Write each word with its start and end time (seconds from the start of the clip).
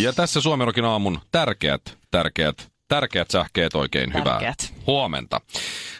Ja 0.00 0.12
tässä 0.12 0.40
Suomerokin 0.40 0.84
aamun 0.84 1.20
tärkeät, 1.32 1.98
tärkeät, 2.10 2.72
tärkeät 2.88 3.30
sähkeet 3.30 3.74
oikein 3.74 4.12
Tärkeät. 4.12 4.62
hyvää 4.62 4.82
huomenta. 4.86 5.40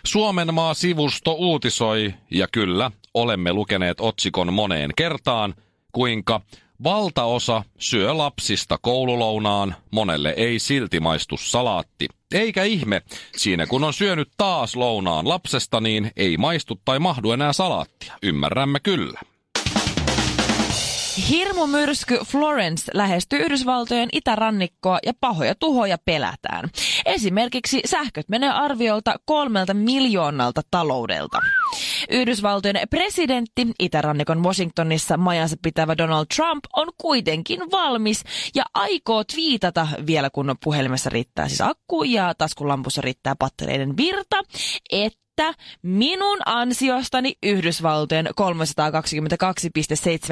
Suomen 0.05 0.55
maa-sivusto 0.55 1.33
uutisoi, 1.33 2.15
ja 2.31 2.49
kyllä, 2.53 2.91
olemme 3.15 3.53
lukeneet 3.53 4.01
otsikon 4.01 4.53
moneen 4.53 4.91
kertaan, 4.97 5.55
kuinka 5.93 6.41
valtaosa 6.85 7.65
syö 7.79 8.17
lapsista 8.17 8.79
koululounaan, 8.83 9.75
monelle 9.91 10.35
ei 10.37 10.59
silti 10.59 11.01
maistu 11.01 11.37
salaatti. 11.37 12.09
Eikä 12.35 12.63
ihme, 12.65 13.03
siinä 13.37 13.67
kun 13.67 13.85
on 13.85 13.93
syönyt 13.93 14.29
taas 14.37 14.77
lounaan 14.77 15.29
lapsesta, 15.29 15.81
niin 15.81 16.11
ei 16.17 16.37
maistu 16.37 16.81
tai 16.85 16.99
mahdu 16.99 17.33
enää 17.33 17.53
salaattia. 17.53 18.15
Ymmärrämme 18.23 18.81
kyllä. 18.81 19.21
Hirmumyrsky 21.19 22.19
Florence 22.25 22.91
lähestyy 22.95 23.39
Yhdysvaltojen 23.39 24.09
itärannikkoa 24.13 24.99
ja 25.07 25.13
pahoja 25.21 25.55
tuhoja 25.55 25.99
pelätään. 26.05 26.71
Esimerkiksi 27.07 27.81
sähköt 27.85 28.29
menee 28.29 28.51
arviolta 28.51 29.15
kolmelta 29.25 29.75
miljoonalta 29.75 30.61
taloudelta. 30.71 31.39
Yhdysvaltojen 32.11 32.89
presidentti 32.91 33.67
itärannikon 33.79 34.43
Washingtonissa 34.43 35.17
majansa 35.17 35.57
pitävä 35.63 35.97
Donald 35.99 36.27
Trump 36.37 36.65
on 36.77 36.89
kuitenkin 36.99 37.61
valmis 37.73 38.25
ja 38.55 38.65
aikoo 38.75 39.25
twiitata 39.25 39.89
vielä 40.07 40.31
kun 40.31 40.57
puhelimessa 40.65 41.11
riittää 41.11 41.49
siis 41.49 41.61
akku 41.61 42.05
ja 42.05 42.35
taskulampussa 42.39 43.01
riittää 43.01 43.35
pattereiden 43.39 43.97
virta, 43.97 44.43
että 44.91 45.23
että 45.49 45.63
minun 45.83 46.39
ansiostani 46.47 47.35
Yhdysvaltojen 47.43 48.27
322,7 48.27 48.33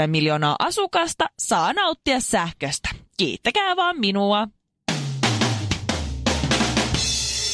miljoonaa 0.06 0.56
asukasta 0.58 1.26
saa 1.38 1.72
nauttia 1.72 2.20
sähköstä. 2.20 2.88
Kiittäkää 3.16 3.76
vaan 3.76 4.00
minua. 4.00 4.48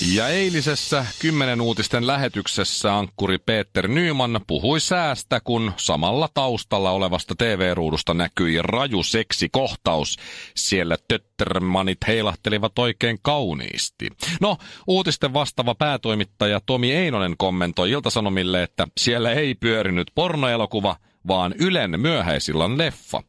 Ja 0.01 0.29
eilisessä 0.29 1.07
kymmenen 1.19 1.61
uutisten 1.61 2.07
lähetyksessä 2.07 2.99
ankkuri 2.99 3.39
Peter 3.39 3.89
Nyman 3.89 4.41
puhui 4.47 4.81
säästä, 4.81 5.41
kun 5.41 5.73
samalla 5.77 6.29
taustalla 6.35 6.91
olevasta 6.91 7.35
TV-ruudusta 7.35 8.15
näkyi 8.15 8.63
raju 8.63 9.03
seksikohtaus. 9.03 10.17
Siellä 10.57 10.97
töttermanit 11.09 11.99
heilahtelivat 12.07 12.79
oikein 12.79 13.19
kauniisti. 13.23 14.09
No, 14.41 14.57
uutisten 14.87 15.35
vastaava 15.35 15.75
päätoimittaja 15.75 16.61
Tomi 16.67 16.93
Einonen 16.93 17.35
kommentoi 17.39 17.91
Iltasanomille, 17.91 18.63
että 18.63 18.89
siellä 18.99 19.33
ei 19.33 19.55
pyörinyt 19.55 20.11
pornoelokuva, 20.15 20.97
vaan 21.29 21.55
Ylen 21.59 22.01
myöhäisillan 22.01 22.79
leffa. 22.79 23.23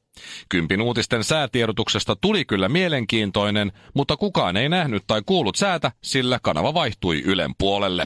Kympin 0.49 0.81
uutisten 0.81 1.23
säätiedotuksesta 1.23 2.15
tuli 2.15 2.45
kyllä 2.45 2.69
mielenkiintoinen, 2.69 3.71
mutta 3.93 4.17
kukaan 4.17 4.57
ei 4.57 4.69
nähnyt 4.69 5.03
tai 5.07 5.21
kuullut 5.25 5.55
säätä, 5.55 5.91
sillä 6.03 6.39
kanava 6.43 6.73
vaihtui 6.73 7.21
Ylen 7.21 7.51
puolelle. 7.57 8.05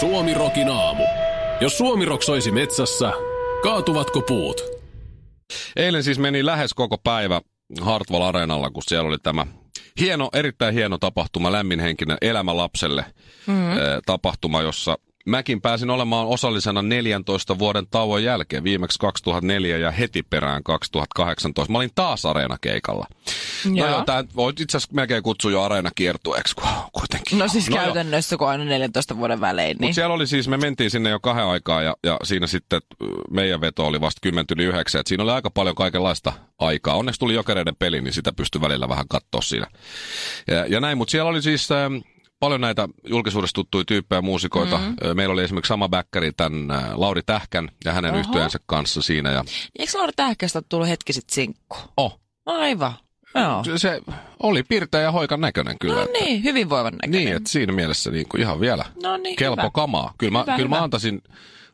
Suomi 0.00 0.34
Rokin 0.34 0.68
aamu. 0.68 1.04
Jos 1.60 1.78
Suomi 1.78 2.04
Rock 2.04 2.22
soisi 2.22 2.50
metsässä, 2.50 3.12
kaatuvatko 3.62 4.22
puut? 4.22 4.60
Eilen 5.76 6.04
siis 6.04 6.18
meni 6.18 6.46
lähes 6.46 6.74
koko 6.74 6.98
päivä 6.98 7.40
Hartwall 7.80 8.22
Areenalla, 8.22 8.70
kun 8.70 8.82
siellä 8.88 9.08
oli 9.08 9.18
tämä 9.22 9.46
hieno, 10.00 10.28
erittäin 10.32 10.74
hieno 10.74 10.98
tapahtuma, 10.98 11.52
lämminhenkinen 11.52 12.18
Elämä 12.22 12.56
lapselle 12.56 13.04
mm. 13.46 13.54
tapahtuma, 14.06 14.62
jossa 14.62 14.98
mäkin 15.26 15.60
pääsin 15.60 15.90
olemaan 15.90 16.26
osallisena 16.26 16.82
14 16.82 17.58
vuoden 17.58 17.86
tauon 17.86 18.24
jälkeen, 18.24 18.64
viimeksi 18.64 18.98
2004 18.98 19.76
ja 19.76 19.90
heti 19.90 20.22
perään 20.22 20.62
2018. 20.62 21.72
Mä 21.72 21.78
olin 21.78 21.90
taas 21.94 22.26
areenakeikalla. 22.26 23.06
No 23.64 23.74
Joo. 23.74 23.88
joo, 23.88 24.04
tää 24.04 24.24
voit 24.36 24.60
itse 24.60 24.76
asiassa 24.76 24.94
melkein 24.94 25.22
kutsua 25.22 25.50
jo 25.50 25.62
areenakiertueeksi, 25.62 26.54
kun 26.54 26.68
kuitenkin. 26.92 27.38
No 27.38 27.48
siis 27.48 27.68
joo. 27.68 27.78
käytännössä, 27.78 28.36
kun 28.36 28.48
aina 28.48 28.64
14 28.64 29.16
vuoden 29.16 29.40
välein. 29.40 29.76
Niin. 29.80 29.94
siellä 29.94 30.14
oli 30.14 30.26
siis, 30.26 30.48
me 30.48 30.56
mentiin 30.56 30.90
sinne 30.90 31.10
jo 31.10 31.20
kahden 31.20 31.44
aikaa 31.44 31.82
ja, 31.82 31.96
ja 32.04 32.16
siinä 32.22 32.46
sitten 32.46 32.80
äh, 33.02 33.08
meidän 33.30 33.60
veto 33.60 33.86
oli 33.86 34.00
vasta 34.00 34.18
10 34.22 34.46
yli 34.56 34.64
9. 34.64 35.00
Et 35.00 35.06
siinä 35.06 35.22
oli 35.22 35.32
aika 35.32 35.50
paljon 35.50 35.74
kaikenlaista 35.74 36.32
aikaa. 36.58 36.96
Onneksi 36.96 37.18
tuli 37.18 37.34
jokereiden 37.34 37.76
peli, 37.78 38.00
niin 38.00 38.12
sitä 38.12 38.32
pystyi 38.32 38.60
välillä 38.60 38.88
vähän 38.88 39.08
katsoa 39.08 39.40
siinä. 39.40 39.66
Ja, 40.48 40.66
ja 40.66 40.80
näin, 40.80 40.98
mutta 40.98 41.12
siellä 41.12 41.30
oli 41.30 41.42
siis 41.42 41.70
ähm, 41.70 41.96
paljon 42.40 42.60
näitä 42.60 42.88
julkisuudessa 43.06 43.54
tuttuja 43.54 43.84
tyyppejä, 43.84 44.22
muusikoita. 44.22 44.78
Mm-hmm. 44.78 44.96
Meillä 45.16 45.32
oli 45.32 45.42
esimerkiksi 45.44 45.68
sama 45.68 45.88
bäkkäri 45.88 46.32
tämän 46.32 46.68
Lauri 46.94 47.22
Tähkän 47.26 47.68
ja 47.84 47.92
hänen 47.92 48.10
Oho. 48.10 48.20
yhtyensä 48.20 48.58
kanssa 48.66 49.02
siinä. 49.02 49.30
Ja, 49.30 49.44
Eikö 49.78 49.98
Lauri 49.98 50.12
Tähkästä 50.16 50.62
tullut 50.68 50.88
hetki 50.88 51.12
sitten 51.12 51.34
sinkku? 51.34 51.76
oh, 51.96 52.20
Aivan. 52.46 52.92
Joo. 53.34 53.64
se, 53.64 53.78
se 53.78 54.00
oli 54.42 54.62
pirteä 54.62 55.00
ja 55.00 55.12
hoikan 55.12 55.40
näköinen 55.40 55.76
kyllä. 55.80 55.94
No 55.94 56.00
että- 56.02 56.18
niin, 56.18 56.44
hyvinvoivan 56.44 56.92
näköinen. 56.92 57.24
Niin, 57.24 57.36
että 57.36 57.50
siinä 57.50 57.72
mielessä 57.72 58.10
niin 58.10 58.26
kuin 58.28 58.40
ihan 58.40 58.60
vielä 58.60 58.84
No 59.02 59.16
niin, 59.16 59.36
kelpo 59.36 59.62
hyvä. 59.62 59.70
kamaa. 59.74 60.14
Kyllä 60.18 60.32
mä, 60.32 60.40
Hyvä, 60.42 60.56
kyllä 60.56 60.68
mä 60.68 60.82
antaisin, 60.82 61.22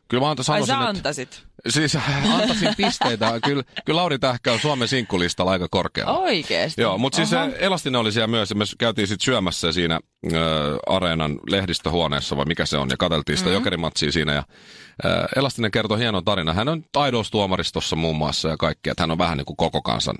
kyllä 0.07 0.23
mä 0.23 0.29
antaisin, 0.29 0.53
Ai 0.53 0.65
sä 0.67 0.73
että, 0.73 0.87
antaisit? 0.87 1.46
Siis 1.69 1.97
antaisin 2.33 2.73
pisteitä. 2.77 3.39
kyllä, 3.45 3.63
kyllä 3.85 3.99
Lauri 3.99 4.19
Tähkä 4.19 4.53
on 4.53 4.59
Suomen 4.59 4.87
sinkkulistalla 4.87 5.51
aika 5.51 5.67
korkealla. 5.71 6.19
Oikeesti? 6.19 6.81
Joo, 6.81 6.97
mutta 6.97 7.15
siis. 7.15 7.29
Elastinen 7.59 8.01
oli 8.01 8.11
siellä 8.11 8.27
myös, 8.27 8.55
me 8.55 8.63
käytiin 8.77 9.07
sitten 9.07 9.25
syömässä 9.25 9.71
siinä 9.71 9.99
ö, 10.33 10.77
areenan 10.87 11.39
lehdistöhuoneessa, 11.49 12.37
vai 12.37 12.45
mikä 12.45 12.65
se 12.65 12.77
on, 12.77 12.89
ja 12.89 12.97
katseltiin 12.97 13.37
sitä 13.37 13.49
mm-hmm. 13.49 13.59
jokerimatsia 13.59 14.11
siinä, 14.11 14.33
ja 14.33 14.43
ö, 15.05 15.27
Elastinen 15.35 15.71
kertoi 15.71 15.99
hienon 15.99 16.25
tarina. 16.25 16.53
Hän 16.53 16.69
on 16.69 16.83
Idols-tuomaristossa 17.07 17.95
muun 17.95 18.15
muassa 18.15 18.49
ja 18.49 18.57
kaikkea, 18.57 18.91
että 18.91 19.03
hän 19.03 19.11
on 19.11 19.17
vähän 19.17 19.37
niin 19.37 19.45
kuin 19.45 19.57
koko 19.57 19.81
kansan, 19.81 20.15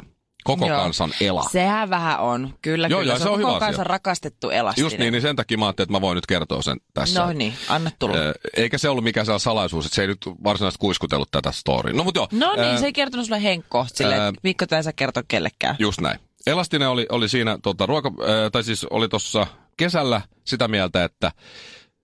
koko 0.48 0.68
Joo. 0.68 0.78
kansan 0.82 1.12
ela. 1.22 1.44
Sehän 1.52 1.90
vähän 1.90 2.20
on. 2.20 2.54
Kyllä, 2.62 2.88
Joo, 2.88 3.00
kyllä. 3.00 3.14
joo, 3.14 3.20
se 3.20 3.30
on 3.30 3.40
koko 3.40 3.50
hyvä 3.50 3.60
kansan 3.60 3.74
asia. 3.82 3.84
rakastettu 3.84 4.50
elastinen. 4.50 4.86
Just 4.86 4.98
niin, 4.98 5.12
niin 5.12 5.22
sen 5.22 5.36
takia 5.36 5.58
mä 5.58 5.66
ajattelin, 5.66 5.86
että 5.86 5.92
mä 5.92 6.02
voin 6.02 6.16
nyt 6.16 6.26
kertoa 6.26 6.62
sen 6.62 6.78
tässä. 6.94 7.26
No 7.26 7.34
niin, 7.34 7.54
anna 7.70 7.92
tulla. 8.00 8.16
Eikä 8.58 8.78
se 8.78 8.90
ollut 8.90 9.04
mikään 9.04 9.26
sellainen 9.26 9.40
salaisuus, 9.40 9.86
että 9.86 9.96
se 9.96 10.02
ei 10.02 10.08
nyt 10.08 10.26
varsinaisesti 10.44 10.80
kuiskutellut 10.82 11.32
tätä 11.32 11.52
storya. 11.52 11.94
No 11.94 12.04
mutta 12.04 12.20
joo. 12.20 12.28
No 12.32 12.56
niin, 12.56 12.76
ö, 12.76 12.78
se 12.78 12.86
ei 12.86 12.94
kertonut 12.94 13.26
sulle 13.26 13.44
Henkko 13.44 13.86
silleen, 13.94 14.22
ää, 14.22 14.28
että 14.28 14.42
Mikko 14.44 14.66
tämä 14.68 14.84
saa 14.84 14.94
kertoa 14.96 15.24
kellekään. 15.28 15.76
Just 15.80 16.02
näin. 16.02 16.20
Elastinen 16.48 16.90
oli, 16.90 17.06
oli 17.10 17.30
siinä, 17.30 17.58
tota, 17.64 17.86
ruoka, 17.86 18.10
äh, 18.22 18.52
tai 18.52 18.64
siis 18.64 18.84
oli 18.84 19.10
tuossa 19.10 19.48
kesällä 19.78 20.22
sitä 20.46 20.68
mieltä, 20.68 21.04
että 21.04 21.32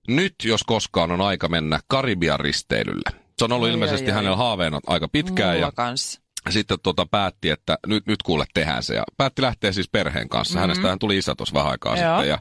nyt 0.07 0.35
jos 0.43 0.63
koskaan 0.63 1.11
on 1.11 1.21
aika 1.21 1.47
mennä 1.47 1.79
Karibian 1.87 2.39
risteilylle. 2.39 3.19
Se 3.37 3.45
on 3.45 3.51
ollut 3.51 3.67
Ai, 3.67 3.73
ilmeisesti 3.73 4.05
ai, 4.05 4.11
ai. 4.11 4.15
hänellä 4.15 4.37
haaveena 4.37 4.79
aika 4.87 5.07
pitkään 5.07 5.53
Mulla 5.55 5.67
ja 5.67 5.71
kanssa. 5.71 6.21
Sitten 6.49 6.77
tota 6.83 7.05
päätti, 7.05 7.49
että 7.49 7.77
nyt, 7.87 8.07
nyt 8.07 8.23
kuule 8.23 8.45
tehdään 8.53 8.83
se. 8.83 8.95
Ja 8.95 9.03
päätti 9.17 9.41
lähteä 9.41 9.71
siis 9.71 9.89
perheen 9.89 10.29
kanssa. 10.29 10.53
Mm-hmm. 10.53 10.61
Hänestähän 10.61 10.99
tuli 10.99 11.17
isä 11.17 11.35
tuossa 11.35 11.53
vähän 11.53 11.71
aikaa 11.71 11.97
Joo. 11.97 12.17
sitten. 12.17 12.29
Ja 12.29 12.39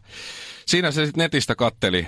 siinä 0.67 0.91
se 0.91 1.07
sitten 1.07 1.23
netistä 1.23 1.55
katteli, 1.55 2.07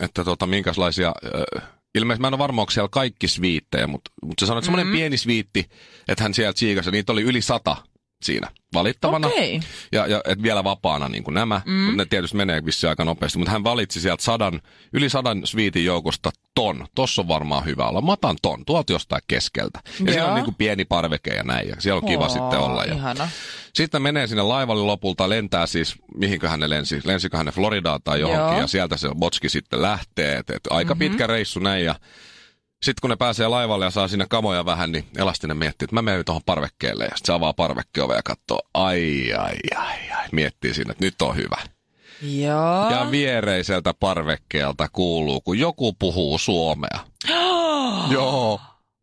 että 0.00 0.24
tota, 0.24 0.46
minkälaisia... 0.46 1.12
Äh, 1.58 1.68
Ilmeisesti 1.98 2.20
mä 2.20 2.26
en 2.28 2.34
ole 2.34 2.38
varma, 2.38 2.62
onko 2.62 2.70
siellä 2.70 2.88
kaikki 2.92 3.28
sviittejä, 3.28 3.86
mutta, 3.86 4.10
mutta 4.22 4.40
se 4.40 4.46
sanoi, 4.46 4.58
että 4.58 4.64
semmoinen 4.64 4.86
Mm-hmm. 4.86 4.96
pieni 4.98 5.16
sviitti, 5.16 5.66
että 6.08 6.24
hän 6.24 6.34
sieltä 6.34 6.58
siikasi, 6.58 6.90
niitä 6.90 7.12
oli 7.12 7.22
yli 7.22 7.42
sata 7.42 7.76
siinä 8.24 8.48
valittavana. 8.74 9.28
Okei. 9.28 9.60
Ja, 9.92 10.06
ja 10.06 10.20
et 10.24 10.42
vielä 10.42 10.64
vapaana 10.64 11.08
niin 11.08 11.24
kuin 11.24 11.34
nämä, 11.34 11.60
mm. 11.66 11.96
ne 11.96 12.04
tietysti 12.04 12.36
menee 12.36 12.64
vissiin 12.64 12.90
aika 12.90 13.04
nopeasti. 13.04 13.38
Mutta 13.38 13.52
hän 13.52 13.64
valitsi 13.64 14.00
sieltä 14.00 14.22
sadan, 14.22 14.60
yli 14.92 15.10
sadan 15.10 15.46
sviitin 15.46 15.84
joukosta 15.84 16.30
ton. 16.54 16.86
Tossa 16.94 17.22
on 17.22 17.28
varmaan 17.28 17.64
hyvä 17.64 17.88
olla. 17.88 18.00
Mä 18.00 18.12
otan 18.12 18.36
ton, 18.42 18.64
tuolta 18.64 18.92
jostain 18.92 19.22
keskeltä. 19.26 19.80
Ja 19.84 19.92
Joo. 19.98 20.12
siellä 20.12 20.28
on 20.28 20.34
niin 20.34 20.44
kuin 20.44 20.54
pieni 20.54 20.84
parveke 20.84 21.30
ja 21.30 21.42
näin. 21.42 21.68
Ja 21.68 21.76
siellä 21.78 21.98
on 21.98 22.08
kiva 22.08 22.22
Oo, 22.22 22.28
sitten 22.28 22.58
olla. 22.58 22.84
Ja 22.84 22.94
Ihana. 22.94 23.28
sitten 23.74 24.02
menee 24.02 24.26
sinne 24.26 24.42
laivalle 24.42 24.82
lopulta, 24.82 25.28
lentää 25.28 25.66
siis, 25.66 25.94
mihinköhän 26.16 26.60
ne 26.60 26.70
lensi, 26.70 27.00
lensiköhän 27.04 27.46
ne 27.46 27.52
Floridaan 27.52 28.00
tai 28.04 28.20
johonkin, 28.20 28.52
Joo. 28.52 28.60
ja 28.60 28.66
sieltä 28.66 28.96
se 28.96 29.08
botski 29.18 29.48
sitten 29.48 29.82
lähtee. 29.82 30.36
Et, 30.36 30.50
et 30.50 30.60
aika 30.70 30.94
mm-hmm. 30.94 31.10
pitkä 31.10 31.26
reissu 31.26 31.60
näin, 31.60 31.84
ja 31.84 31.94
sitten 32.84 33.00
kun 33.00 33.10
ne 33.10 33.16
pääsee 33.16 33.48
laivalle 33.48 33.84
ja 33.84 33.90
saa 33.90 34.08
sinne 34.08 34.26
kamoja 34.28 34.64
vähän, 34.64 34.92
niin 34.92 35.04
Elastinen 35.16 35.56
miettii, 35.56 35.86
että 35.86 35.94
mä 35.94 36.02
menen 36.02 36.24
tuohon 36.24 36.42
parvekkeelle, 36.46 37.04
ja 37.04 37.10
sitten 37.10 37.26
se 37.26 37.32
avaa 37.32 37.52
parvekkeove 37.52 38.14
ja 38.14 38.22
katsoo, 38.22 38.60
ai, 38.74 39.32
ai, 39.38 39.56
ai, 39.76 40.10
ai, 40.16 40.28
miettii 40.32 40.74
siinä, 40.74 40.92
että 40.92 41.04
nyt 41.04 41.22
on 41.22 41.36
hyvä. 41.36 41.56
Joo. 42.22 42.90
Ja 42.90 43.08
viereiseltä 43.10 43.94
parvekkeelta 44.00 44.88
kuuluu, 44.92 45.40
kun 45.40 45.58
joku 45.58 45.92
puhuu 45.92 46.38
suomea. 46.38 46.98
Joo. 48.10 48.60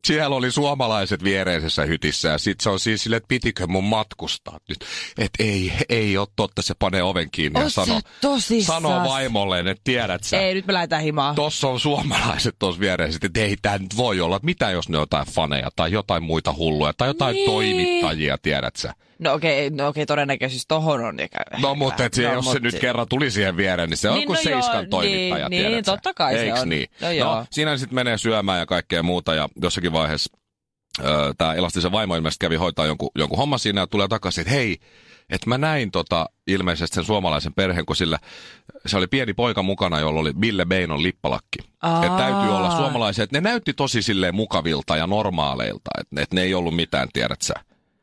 Siellä 0.07 0.35
oli 0.35 0.51
suomalaiset 0.51 1.23
viereisessä 1.23 1.85
hytissä 1.85 2.29
ja 2.29 2.37
sit 2.37 2.59
se 2.61 2.69
on 2.69 2.79
siis 2.79 3.03
silleen, 3.03 3.17
että 3.17 3.27
pitikö 3.27 3.67
mun 3.67 3.83
matkustaa 3.83 4.57
nyt. 4.69 4.77
Että 5.17 5.43
ei, 5.43 5.73
ei 5.89 6.17
ole 6.17 6.27
totta, 6.35 6.61
se 6.61 6.73
panee 6.79 7.03
oven 7.03 7.31
kiinni 7.31 7.59
ja 7.59 7.63
Oot 7.63 7.73
sanoo, 7.73 8.01
tosissas? 8.21 8.75
sanoo 8.75 9.09
vaimolleen, 9.09 9.67
että 9.67 9.81
tiedät 9.83 10.23
sä. 10.23 10.41
Ei, 10.41 10.53
nyt 10.53 10.67
me 10.67 10.73
lähdetään 10.73 11.03
himaan. 11.03 11.35
Tossa 11.35 11.67
on 11.67 11.79
suomalaiset 11.79 12.55
tuossa 12.59 12.79
vieressä, 12.79 13.19
että 13.23 13.39
ei 13.39 13.55
tämä 13.61 13.77
nyt 13.77 13.97
voi 13.97 14.21
olla. 14.21 14.39
Mitä 14.43 14.71
jos 14.71 14.89
ne 14.89 14.97
on 14.97 15.01
jotain 15.01 15.27
faneja 15.27 15.69
tai 15.75 15.91
jotain 15.91 16.23
muita 16.23 16.53
hulluja 16.53 16.93
tai 16.93 17.07
jotain 17.09 17.33
Niin. 17.33 17.49
toimittajia, 17.49 18.37
tiedät 18.41 18.75
sä. 18.75 18.93
No 19.21 19.33
okei, 19.33 19.69
no 19.69 19.87
okei, 19.87 20.05
todennäköisesti 20.05 20.65
tohon 20.67 21.05
on. 21.05 21.19
Eikä, 21.19 21.37
No 21.61 21.75
mutta 21.75 22.05
et 22.05 22.13
se, 22.13 22.27
no, 22.27 22.33
jos 22.33 22.45
se 22.45 22.51
mut- 22.51 22.63
nyt 22.63 22.79
kerran 22.79 23.07
tuli 23.09 23.31
siihen 23.31 23.57
viereen, 23.57 23.89
niin 23.89 23.97
se 23.97 24.09
on 24.09 24.15
Niin, 24.15 24.27
kuin 24.27 24.35
no 24.37 24.41
Seiskan 24.43 24.75
joo, 24.75 24.85
toimittaja, 24.89 25.49
niin, 25.49 25.71
niin, 25.71 25.85
sä. 25.85 25.91
totta 25.91 26.13
kai 26.13 26.33
se 26.33 26.41
Eiks 26.43 26.61
on. 26.61 26.69
niin? 26.69 26.87
No 27.01 27.11
joo. 27.11 27.35
no 27.35 27.45
siinä 27.51 27.77
sitten 27.77 27.95
menee 27.95 28.17
syömään 28.17 28.59
ja 28.59 28.65
kaikkea 28.65 29.03
muuta 29.03 29.33
ja 29.35 29.49
jossakin 29.61 29.93
vaiheessa 29.93 30.37
tämä 31.37 31.53
Elastisen 31.53 31.91
vaimo 31.91 32.15
ilmeisesti 32.15 32.43
kävi 32.45 32.55
hoitaa 32.55 32.85
jonkun, 32.85 33.09
jonkun 33.15 33.37
homma 33.37 33.57
siinä 33.57 33.81
ja 33.81 33.87
tulee 33.87 34.07
takaisin, 34.07 34.41
että 34.41 34.53
hei, 34.53 34.77
että 35.29 35.49
mä 35.49 35.57
näin 35.57 35.91
tota, 35.91 36.25
ilmeisesti 36.47 36.95
sen 36.95 37.03
suomalaisen 37.03 37.53
perheen, 37.53 37.85
kun 37.85 37.95
sillä 37.95 38.19
se 38.85 38.97
oli 38.97 39.07
pieni 39.07 39.33
poika 39.33 39.63
mukana, 39.63 39.99
jolla 39.99 40.19
oli 40.19 40.33
Ville 40.41 40.65
Beinon 40.65 41.03
lippalakki. 41.03 41.59
Että 42.03 42.17
täytyy 42.17 42.55
olla 42.55 42.77
suomalaisia, 42.77 43.23
että 43.23 43.37
ne 43.37 43.49
näytti 43.49 43.73
tosi 43.73 44.01
silleen 44.01 44.35
mukavilta 44.35 44.97
ja 44.97 45.07
normaaleilta, 45.07 45.89
että 45.99 46.21
et 46.21 46.33
ne 46.33 46.41
ei 46.41 46.53
ollut 46.53 46.75
mitään, 46.75 47.07
tiedät 47.13 47.41
sä. 47.41 47.53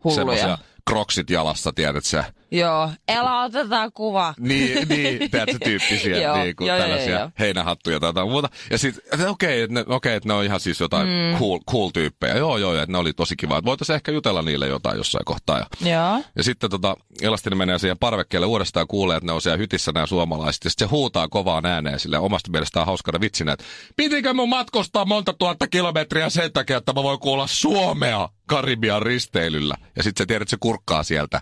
Hulluja. 0.05 0.59
Kroksit 0.88 1.31
jalassa, 1.31 1.73
tiedät 1.73 2.05
sä. 2.05 2.25
Joo, 2.50 2.91
älä 3.09 3.43
otetaan 3.43 3.93
kuva. 3.93 4.35
Niin, 4.39 4.89
niin 4.89 5.31
tiedätkö, 5.31 5.59
tyyppisiä 5.65 6.17
Joo, 6.27 6.37
niin 6.43 6.56
kuin 6.56 6.69
joo, 6.69 6.77
joo, 6.77 6.87
tällaisia 6.87 7.19
joo. 7.19 7.31
heinähattuja 7.39 8.00
tai 8.00 8.09
jotain 8.09 8.31
muuta. 8.31 8.49
Ja 8.71 8.79
sitten, 8.79 9.29
okei, 9.29 9.62
että 9.62 9.75
ne, 9.75 9.85
okei, 9.87 10.15
että 10.15 10.29
ne 10.29 10.35
on 10.35 10.45
ihan 10.45 10.61
siis 10.61 10.81
jotain 10.81 11.09
mm. 11.09 11.39
cool, 11.39 11.59
cool 11.71 11.91
tyyppejä. 11.91 12.37
Joo, 12.37 12.59
joo, 12.59 12.75
että 12.75 12.93
ne 12.93 12.99
oli 12.99 13.12
tosi 13.12 13.37
kiva. 13.37 13.59
Että 13.59 13.67
voitaisiin 13.69 13.95
ehkä 13.95 14.12
jutella 14.12 14.43
niille 14.43 14.67
jotain 14.67 14.97
jossain 14.97 15.25
kohtaa. 15.25 15.59
Ja, 15.59 15.67
Joo. 15.91 16.23
ja 16.37 16.43
sitten 16.43 16.71
tota, 16.71 16.97
Elastinen 17.23 17.59
menee 17.59 17.79
siihen 17.79 17.99
parvekkeelle 17.99 18.47
uudestaan 18.47 18.83
ja 18.83 18.87
kuulee, 18.87 19.17
että 19.17 19.27
ne 19.27 19.33
on 19.33 19.43
siellä 19.43 19.59
hytissä 19.59 19.93
nämä 19.93 20.06
suomalaiset. 20.06 20.65
Ja 20.65 20.71
sitten 20.71 20.89
se 20.89 20.91
huutaa 20.91 21.29
kovaan 21.29 21.67
ääneen 21.67 22.01
sille 22.01 22.19
omasta 22.19 22.51
mielestään 22.51 22.87
hauskana 22.87 23.21
vitsinä, 23.21 23.53
että 23.53 23.65
pitikö 23.97 24.35
mun 24.35 24.49
matkustaa 24.49 25.05
monta 25.05 25.33
tuhatta 25.33 25.67
kilometriä 25.67 26.29
sen 26.31 26.53
takia, 26.53 26.77
että 26.77 26.93
mä 26.93 27.03
voin 27.03 27.19
kuulla 27.19 27.47
Suomea 27.47 28.29
Karibian 28.47 29.03
risteilyllä. 29.03 29.75
Ja 29.97 30.03
sitten 30.03 30.25
se 30.25 30.27
tiedät, 30.27 30.43
että 30.43 30.51
se 30.51 30.56
kurkkaa 30.61 31.03
sieltä. 31.03 31.41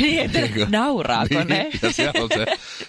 Niin, 0.00 0.20
että 0.20 0.66
nauraako 0.68 1.34
ne? 1.34 1.62
Niin, 1.62 1.78
ja 1.82 1.92
siellä 1.92 2.22
on 2.22 2.28
se 2.34 2.46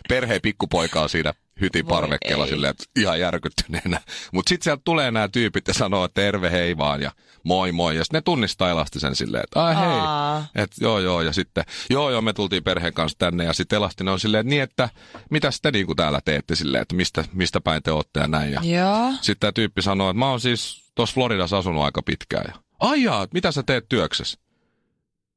perheen 0.10 0.42
pikkupoika 0.42 1.02
on 1.02 1.10
siinä 1.10 1.34
hytin 1.62 1.86
parvekkeella 1.86 2.48
silleen, 2.48 2.72
että 2.72 2.84
ihan 2.96 3.20
järkyttyneenä. 3.20 4.02
Mutta 4.34 4.50
sitten 4.50 4.64
sieltä 4.64 4.82
tulee 4.86 5.12
nämä 5.12 5.28
tyypit 5.28 5.68
ja 5.68 5.74
sanoo, 5.74 6.06
että 6.06 6.22
terve 6.22 6.52
hei 6.52 6.78
vaan 6.78 7.02
ja 7.02 7.12
moi 7.44 7.72
moi. 7.72 7.98
Ja 7.98 8.04
sitten 8.04 8.18
ne 8.18 8.22
tunnistaa 8.22 8.70
Elastisen 8.70 9.16
silleen, 9.16 9.44
että 9.44 9.66
ai 9.66 9.76
hei. 9.76 9.86
Aa. 9.86 10.48
Et 10.56 10.72
joo 10.82 11.00
joo 11.00 11.22
ja 11.22 11.34
sitten, 11.34 11.64
joo 11.90 12.12
joo 12.12 12.22
me 12.22 12.34
tultiin 12.34 12.64
perheen 12.64 12.94
kanssa 12.94 13.18
tänne 13.18 13.44
ja 13.44 13.54
sitten 13.54 13.78
Elastinen 13.78 14.14
on 14.14 14.20
silleen, 14.20 14.48
niin 14.48 14.62
että 14.62 14.90
mitä 15.30 15.50
te 15.62 15.72
niinku 15.72 15.96
täällä 15.96 16.22
teette 16.26 16.56
silleen, 16.56 16.82
että 16.82 16.96
mistä, 16.96 17.26
mistä 17.34 17.62
päin 17.62 17.84
te 17.84 17.92
ootte 17.92 18.20
ja 18.20 18.28
näin. 18.28 18.52
Ja 18.52 19.14
sitten 19.22 19.40
tämä 19.40 19.52
tyyppi 19.52 19.82
sanoo, 19.82 20.10
että 20.10 20.20
mä 20.20 20.30
oon 20.30 20.40
siis 20.40 20.92
tuossa 20.96 21.14
Floridassa 21.14 21.58
asunut 21.58 21.84
aika 21.84 22.02
pitkään. 22.02 22.46
Ja, 22.48 22.62
ai 22.80 23.04
jaa, 23.04 23.28
mitä 23.34 23.52
sä 23.52 23.64
teet 23.64 23.86
työksessä? 23.90 24.40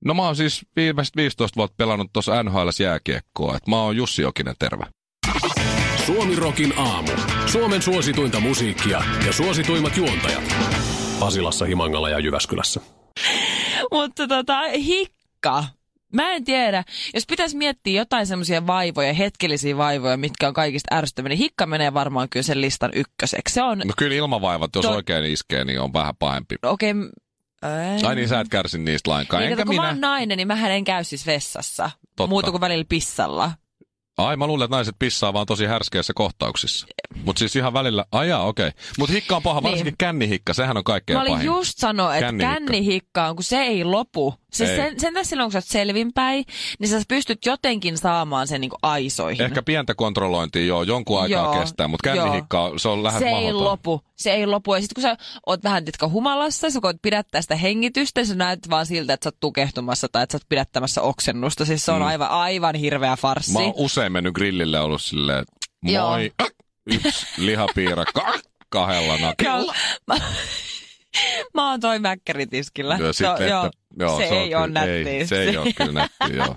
No 0.05 0.15
mä 0.15 0.23
oon 0.23 0.37
siis 0.37 0.67
viimeiset 0.77 1.17
15 1.17 1.57
vuotta 1.57 1.75
pelannut 1.77 2.13
tuossa 2.13 2.43
NHL 2.43 2.69
jääkiekkoa, 2.83 3.57
että 3.57 3.71
mä 3.71 3.83
oon 3.83 3.97
Jussi 3.97 4.23
Jokinen, 4.23 4.55
terve. 4.59 4.85
Suomi 6.07 6.37
Rokin 6.37 6.73
aamu. 6.79 7.11
Suomen 7.47 7.83
suosituinta 7.83 8.41
musiikkia 8.41 9.03
ja 9.27 9.33
suosituimmat 9.33 9.97
juontajat. 9.97 10.43
Pasilassa, 11.21 11.65
Himangalla 11.65 12.09
ja 12.09 12.19
Jyväskylässä. 12.19 12.81
Mutta 13.93 14.29
tota, 14.29 14.61
hikka. 14.77 15.65
Mä 16.13 16.33
en 16.33 16.45
tiedä, 16.45 16.85
jos 17.15 17.27
pitäisi 17.27 17.57
miettiä 17.57 18.01
jotain 18.01 18.27
semmoisia 18.27 18.67
vaivoja, 18.67 19.13
hetkellisiä 19.13 19.77
vaivoja, 19.77 20.17
mitkä 20.17 20.49
on 20.49 20.55
kaikista 20.55 20.95
ärsyttäviä, 20.97 21.29
niin 21.29 21.39
hikka 21.39 21.67
menee 21.67 21.95
varmaan 21.95 22.29
kyllä 22.29 22.43
sen 22.45 22.61
listan 22.61 22.91
ykköseksi. 22.95 23.55
Se 23.55 23.63
on, 23.63 23.79
No 23.79 23.93
kyllä 23.97 24.15
ilmavaivat, 24.17 24.71
jos 24.75 24.85
To- 24.85 24.93
oikein 24.93 25.25
iskee, 25.25 25.65
niin 25.65 25.81
on 25.81 25.93
vähän 25.93 26.15
pahempi. 26.19 26.55
okei, 26.63 26.91
okay, 26.91 27.09
Ai 28.07 28.15
niin, 28.15 28.29
sä 28.29 28.41
et 28.41 28.49
kärsi 28.49 28.79
niistä 28.79 29.11
lainkaan. 29.11 29.41
niin, 29.43 29.53
Enkä 29.53 29.65
kun 29.65 29.75
mä 29.75 29.83
minä. 29.83 29.89
oon 29.89 30.01
nainen, 30.01 30.37
niin 30.37 30.49
mähän 30.49 30.71
en 30.71 30.85
käy 30.85 31.05
siis 31.05 31.27
vessassa. 31.27 31.91
Totta. 32.17 32.27
Muuta 32.27 32.51
kuin 32.51 32.61
välillä 32.61 32.85
pissalla. 32.89 33.53
Ai 34.19 34.37
mä 34.37 34.47
luulen, 34.47 34.65
että 34.65 34.77
naiset 34.77 34.97
pissaa 34.99 35.33
vaan 35.33 35.47
tosi 35.47 35.67
härskeissä 35.67 36.13
kohtauksissa. 36.17 36.87
Mutta 37.25 37.39
siis 37.39 37.57
ihan 37.57 37.73
välillä, 37.73 38.05
ajaa 38.13 38.47
okei. 38.47 38.69
Okay. 38.69 38.81
Mutta 38.99 39.13
hikka 39.13 39.37
on 39.37 39.43
paha, 39.43 39.61
Niin. 39.61 39.69
varsinkin 39.71 39.95
kännihikka, 39.99 40.55
sehän 40.55 40.77
on 40.77 40.85
kaikkein 40.85 41.17
Mä 41.17 41.21
olin 41.23 41.33
pahin. 41.33 41.47
just 41.47 41.79
sanoa, 41.79 42.15
että 42.17 42.27
Kännihikka. 42.27 42.55
kännihikka 42.55 43.27
on, 43.29 43.37
kun 43.37 43.45
se 43.45 43.57
ei 43.63 43.85
lopu. 43.85 44.35
Se 44.53 44.65
Ei. 44.65 44.77
sen, 44.77 45.01
sen 45.01 45.15
tässä 45.15 45.31
silloin, 45.31 45.47
kun 45.47 45.53
sä 45.53 45.59
oot 45.59 45.65
selvinpäin, 45.65 46.45
niin 46.79 46.89
sä 46.89 47.03
pystyt 47.09 47.47
jotenkin 47.47 47.99
saamaan 47.99 48.49
sen 48.49 48.61
niin 48.61 48.71
aisoihin. 48.83 49.43
Ehkä 49.43 49.63
pientä 49.63 49.95
kontrollointia 49.95 50.65
joo, 50.65 50.83
jonkun 50.83 51.21
aikaa 51.23 51.45
Joo, 51.55 51.61
kestää, 51.61 51.89
mutta 51.89 52.09
joo. 52.09 52.17
kännihikka, 52.25 52.63
on- 52.63 52.81
se 52.81 52.89
on 52.89 53.03
lähes 53.03 53.19
se 53.19 53.27
ei 53.29 53.35
mahdoton. 53.35 53.65
lopu. 53.65 54.01
Se 54.17 54.31
ei 54.33 54.47
lopu. 54.47 54.75
Ja 54.75 54.81
sitten 54.81 54.95
kun 54.95 55.11
sä 55.11 55.17
oot 55.47 55.65
vähän 55.65 55.85
titka 55.85 56.09
humalassa, 56.09 56.71
sä 56.71 56.81
koet 56.81 56.97
pidättää 57.03 57.43
sitä 57.43 57.57
hengitystä, 57.57 58.25
sä 58.25 58.35
näet 58.35 58.71
vaan 58.71 58.87
siltä, 58.87 59.13
että 59.13 59.25
sä 59.25 59.29
oot 59.29 59.41
tukehtumassa 59.41 60.09
tai 60.13 60.23
että 60.23 60.33
sä 60.33 60.37
oot 60.37 60.49
pidättämässä 60.49 61.03
oksennusta. 61.03 61.65
Siis 61.65 61.85
se 61.85 61.93
on 61.93 61.99
Mm. 62.03 62.07
aivan, 62.07 62.29
aivan 62.31 62.75
hirveä 62.75 63.17
farssi. 63.17 63.53
Mä 63.53 63.59
oon 63.59 63.73
usein 63.77 64.13
mennyt 64.13 64.35
grillille 64.35 64.81
ollut 64.81 65.03
silleen, 65.03 65.39
että 65.39 65.57
Joo. 65.93 66.15
Yksi 66.95 67.27
lihapiirakka, 67.37 68.33
kahdella 68.69 69.19
nakilla. 69.19 69.75
Mä, 70.07 70.17
mä 71.55 71.71
oon 71.71 71.81
toi 71.81 71.99
mäkkäritiskillä. 71.99 72.99
Ja 73.01 73.13
Se, 73.13 73.25
joo, 73.99 74.19
se, 74.19 74.27
on 74.29 74.33
ei 74.33 74.55
ole 74.55 74.67
nättiä. 74.67 75.11
Ei, 75.11 75.27
se 75.27 75.43
ei 75.43 75.57
ole 75.57 75.73
kyllä 75.73 75.93
nättiä, 75.93 76.45
joo. 76.45 76.57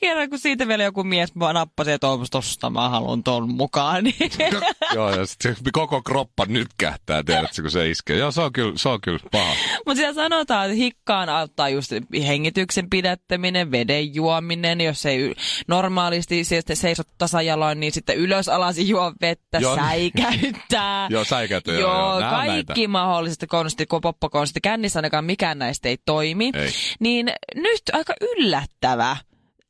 Kerran 0.00 0.30
kun 0.30 0.38
siitä 0.38 0.68
vielä 0.68 0.82
joku 0.82 1.04
mies 1.04 1.34
nappasi, 1.34 1.92
että 1.92 2.06
tosta 2.30 2.70
mä 2.70 2.88
haluan 2.88 3.22
ton 3.22 3.54
mukaan. 3.54 4.04
Niin. 4.04 4.30
joo, 4.94 5.10
ja 5.10 5.26
sitten 5.26 5.56
koko 5.72 6.02
kroppa 6.02 6.46
nytkähtää, 6.48 7.22
tiedätkö, 7.22 7.62
kun 7.62 7.70
se 7.70 7.90
iskee. 7.90 8.16
Joo, 8.16 8.30
se 8.30 8.40
on 8.40 8.52
kyllä, 8.52 8.72
se 8.76 8.88
on 8.88 9.00
kyllä 9.00 9.18
paha. 9.32 9.54
Mutta 9.86 9.96
siellä 9.96 10.14
sanotaan, 10.14 10.66
että 10.66 10.76
hikkaan 10.76 11.28
auttaa 11.28 11.68
just 11.68 11.92
hengityksen 12.26 12.90
pidättäminen, 12.90 13.70
veden 13.70 14.14
juominen, 14.14 14.80
jos 14.80 15.06
ei 15.06 15.34
normaalisti 15.68 16.44
sieltä 16.44 16.74
seisot 16.74 17.08
tasajaloin, 17.18 17.80
niin 17.80 17.92
sitten 17.92 18.16
ylös 18.16 18.48
alas 18.48 18.78
juo 18.78 19.12
vettä, 19.20 19.58
Joo. 19.58 19.76
säikäyttää. 19.76 21.06
Joo, 21.10 21.24
säikäytö, 21.24 21.72
joo, 21.72 21.80
Joo, 21.80 22.20
joo. 22.20 22.30
Kaikki 22.30 22.80
näitä. 22.80 22.88
mahdolliset 22.88 23.44
konstit, 23.48 23.88
kun 23.88 24.00
poppakonstit. 24.00 24.62
Kännissä 24.62 24.98
ainakaan 24.98 25.24
mikään 25.24 25.58
näistä 25.58 25.88
ei 25.88 25.98
toimi. 26.06 26.50
Ei. 26.54 26.70
Niin 27.00 27.32
nyt 27.54 27.82
aika 27.92 28.14
yllättävä 28.20 29.16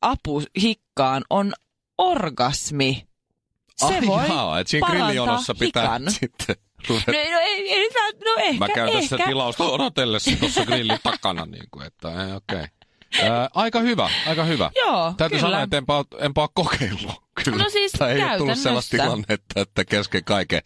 apu 0.01 0.43
hikkaan 0.61 1.23
on 1.29 1.53
orgasmi. 1.97 3.07
Se 3.77 3.85
Ai 3.85 4.07
voi 4.07 4.27
jaa, 4.27 4.59
että 4.59 4.71
siinä 4.71 4.87
grillijonossa 4.87 5.55
pitää 5.59 5.83
hikan. 5.83 6.11
sitten 6.19 6.55
ruveta. 6.89 7.11
No, 7.11 7.17
no, 7.31 7.39
ei, 7.39 7.73
ei, 7.73 7.81
nyt- 7.81 8.25
no 8.25 8.35
ehkä, 8.37 8.59
Mä 8.59 8.67
käyn 8.67 8.93
tässä 8.93 9.15
ehkä. 9.15 9.27
tilausta 9.27 9.63
odotellessa 9.63 10.31
tuossa 10.39 10.65
grillin 10.65 10.99
takana, 11.03 11.45
niin 11.45 11.67
kuin, 11.71 11.85
että 11.85 12.09
ei, 12.09 12.33
okei. 12.33 12.55
Okay. 12.57 12.67
Ää, 13.19 13.49
aika 13.53 13.79
hyvä, 13.79 14.09
aika 14.27 14.43
hyvä. 14.43 14.71
Joo, 14.75 15.13
Täytyy 15.17 15.37
kyllä. 15.37 15.49
sanoa, 15.49 15.63
että 15.63 15.77
enpä, 15.77 15.93
enpä 16.19 16.41
ole 16.41 16.49
kokeillut. 16.53 17.21
Kyllä. 17.43 17.63
No 17.63 17.69
siis 17.69 17.91
tai 17.91 18.11
ei 18.11 18.23
ole 18.23 18.37
tullut 18.37 18.57
sellaista 18.57 18.97
tilannetta, 18.97 19.61
että 19.61 19.85
kesken 19.85 20.23
kaiken 20.23 20.61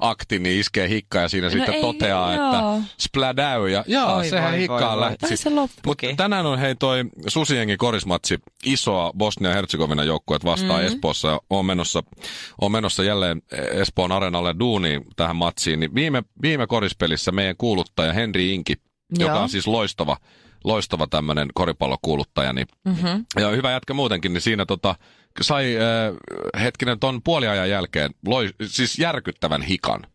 akti, 0.00 0.38
niin 0.38 0.60
iskee 0.60 0.88
hikka 0.88 1.18
ja 1.18 1.28
siinä 1.28 1.46
No 1.46 1.50
sitten 1.50 1.74
ei, 1.74 1.80
toteaa, 1.80 2.34
joo. 2.34 2.46
että 2.46 2.90
splädäy 2.98 3.68
ja 3.68 3.84
jaa, 3.86 4.16
Oi 4.16 4.28
sehän 4.28 4.52
voi, 4.52 4.60
hikkaan 4.60 4.98
voi, 4.98 5.00
lähti. 5.00 5.36
Se. 5.36 5.50
Mutta 5.86 6.06
tänään 6.16 6.46
on 6.46 6.58
hei 6.58 6.74
toi 6.74 7.04
Susiengi 7.26 7.76
korismatsi 7.76 8.38
isoa 8.64 9.12
Bosnia-Herzegovina 9.18 10.04
joukkuet 10.04 10.44
vastaan 10.44 10.80
mm. 10.80 10.86
Espoossa. 10.86 11.40
Oon 11.50 11.66
menossa, 11.66 12.02
oon 12.60 12.72
menossa 12.72 13.04
jälleen 13.04 13.42
Espoon 13.72 14.12
areenalle 14.12 14.54
duuniin 14.58 15.04
tähän 15.16 15.36
matsiin. 15.36 15.80
Niin 15.80 15.94
viime, 15.94 16.22
viime 16.42 16.66
korispelissä 16.66 17.32
meidän 17.32 17.56
kuuluttaja 17.58 18.12
Henri 18.12 18.54
Inki, 18.54 18.74
joka 19.18 19.32
Joo. 19.32 19.42
on 19.42 19.48
siis 19.48 19.66
loistava, 19.66 20.16
loistava 20.64 21.06
tämmöinen 21.06 21.48
koripallokuuluttaja, 21.54 22.52
niin 22.52 22.66
Mm-hmm. 22.84 23.24
ja 23.40 23.48
hyvä 23.48 23.70
jätkä 23.70 23.94
muutenkin, 23.94 24.32
niin 24.32 24.40
siinä 24.40 24.66
tota, 24.66 24.94
sai 25.40 25.76
äh, 25.76 26.62
hetkinen 26.62 26.98
ton 26.98 27.22
puoliajan 27.22 27.70
jälkeen 27.70 28.10
loi, 28.26 28.50
siis 28.66 28.98
järkyttävän 28.98 29.62
hikan. 29.62 30.06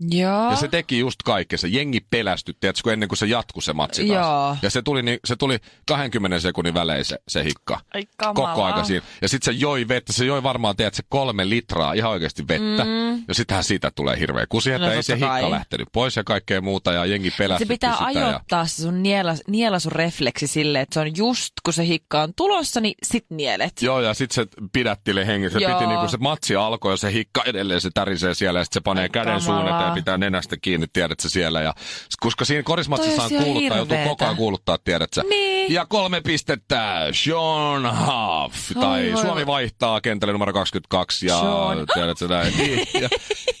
Joo. 0.00 0.50
Ja 0.50 0.56
se 0.56 0.68
teki 0.68 0.98
just 0.98 1.22
kaikkea. 1.22 1.58
Se 1.58 1.68
jengi 1.68 2.00
pelästyi, 2.10 2.54
tiedätkö, 2.60 2.92
ennen 2.92 3.08
kuin 3.08 3.18
se 3.18 3.26
jatkui 3.26 3.62
se 3.62 3.72
matsi 3.72 4.06
taas. 4.08 4.26
Joo. 4.26 4.56
Ja 4.62 4.70
se 4.70 4.82
tuli, 4.82 5.02
niin, 5.02 5.18
se 5.24 5.36
tuli 5.36 5.58
20 5.88 6.40
sekunnin 6.40 6.74
välein 6.74 7.04
se, 7.04 7.18
se 7.28 7.44
hikka. 7.44 7.80
Ai 7.94 8.02
kamalaa. 8.16 8.54
Koko 8.54 8.64
aika 8.64 8.84
siinä. 8.84 9.06
Ja 9.22 9.28
sitten 9.28 9.54
se 9.54 9.60
joi 9.60 9.88
vettä. 9.88 10.12
Se 10.12 10.24
joi 10.24 10.42
varmaan, 10.42 10.76
tiedätkö, 10.76 11.02
kolme 11.08 11.48
litraa 11.48 11.92
ihan 11.92 12.10
oikeasti 12.10 12.48
vettä. 12.48 12.84
Mm. 12.84 13.24
Ja 13.28 13.34
sittenhän 13.34 13.64
siitä 13.64 13.90
tulee 13.90 14.18
hirveä 14.18 14.46
kusi, 14.48 14.72
että 14.72 14.86
No 14.86 14.92
ei 14.92 15.02
se 15.02 15.12
totta 15.12 15.26
hikka 15.26 15.40
kai. 15.40 15.50
lähtenyt 15.50 15.88
pois 15.92 16.16
ja 16.16 16.24
kaikkea 16.24 16.60
muuta. 16.60 16.92
Ja 16.92 17.04
jengi 17.06 17.30
Se 17.30 17.36
pelästytti 17.38 17.74
pitää 17.74 17.92
sitä. 17.92 18.04
ajoittaa 18.04 18.66
se 18.66 18.82
sun 18.82 19.02
nielas, 19.02 19.42
nielasurefleksi 19.48 20.46
silleen, 20.46 20.82
että 20.82 20.94
se 20.94 21.00
on 21.00 21.16
just 21.16 21.52
kun 21.64 21.72
se 21.72 21.86
hikka 21.86 22.22
on 22.22 22.32
tulossa, 22.36 22.80
niin 22.80 22.94
sit 23.02 23.26
nielet. 23.30 23.82
Ja, 23.82 23.86
joo, 23.86 24.00
ja 24.00 24.14
sitten 24.14 24.34
se 24.34 24.62
pidätteli 24.72 25.26
hengissä. 25.26 25.58
Se 25.58 25.64
Joo. 25.64 25.78
piti 25.78 25.86
niinku 25.90 26.08
se 26.08 26.16
matsi 26.16 26.56
alkoi 26.56 26.92
ja 26.92 26.96
se 26.96 27.12
hikka 27.12 27.42
edelleen 27.46 27.80
se 27.80 27.90
tärisee 27.94 28.34
siellä 28.34 28.60
ja 28.60 28.64
sitten 28.64 28.80
se 28.80 28.84
panee 28.84 29.02
Ai 29.02 29.08
käden 29.08 29.40
suun 29.40 29.68
eteen 29.68 29.85
ja 29.86 29.94
pitää 29.94 30.18
nenästä 30.18 30.56
kiinni, 30.56 30.86
tiedätkö 30.92 31.28
siellä. 31.28 31.62
Ja, 31.62 31.74
koska 32.20 32.44
siinä 32.44 32.62
korismatsissa 32.62 33.22
on 33.22 33.30
kuuluttaa, 33.30 33.76
joutuu 33.76 33.98
koko 34.08 34.24
ajan 34.24 34.36
kuuluttaa, 34.36 34.78
tiedätkö. 34.78 35.22
Niin. 35.28 35.72
Ja 35.72 35.86
kolme 35.86 36.20
pistettä, 36.20 37.08
Sean 37.12 37.98
Huff, 37.98 38.72
tai 38.80 39.12
voi 39.12 39.22
Suomi 39.22 39.46
vaihtaa 39.46 40.00
kentälle 40.00 40.32
numero 40.32 40.52
22, 40.52 41.26
ja 41.26 41.40
Sean. 41.40 41.86
tiedätkö 41.94 42.28
näin. 42.28 42.56
Niin, 42.56 42.86
ja, 43.00 43.08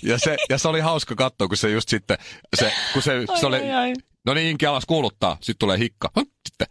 ja, 0.02 0.18
se, 0.18 0.36
ja 0.48 0.58
se 0.58 0.68
oli 0.68 0.80
hauska 0.80 1.14
katsoa, 1.14 1.48
kun 1.48 1.56
se 1.56 1.70
just 1.70 1.88
sitten, 1.88 2.18
se, 2.56 2.72
kun 2.92 3.02
se, 3.02 3.24
se 3.40 3.46
oli, 3.46 3.72
ai. 3.72 3.94
no 4.26 4.34
niin, 4.34 4.50
Inki 4.50 4.66
alas 4.66 4.86
kuuluttaa, 4.86 5.36
sitten 5.40 5.58
tulee 5.58 5.78
hikka. 5.78 6.10
Sitten, 6.48 6.66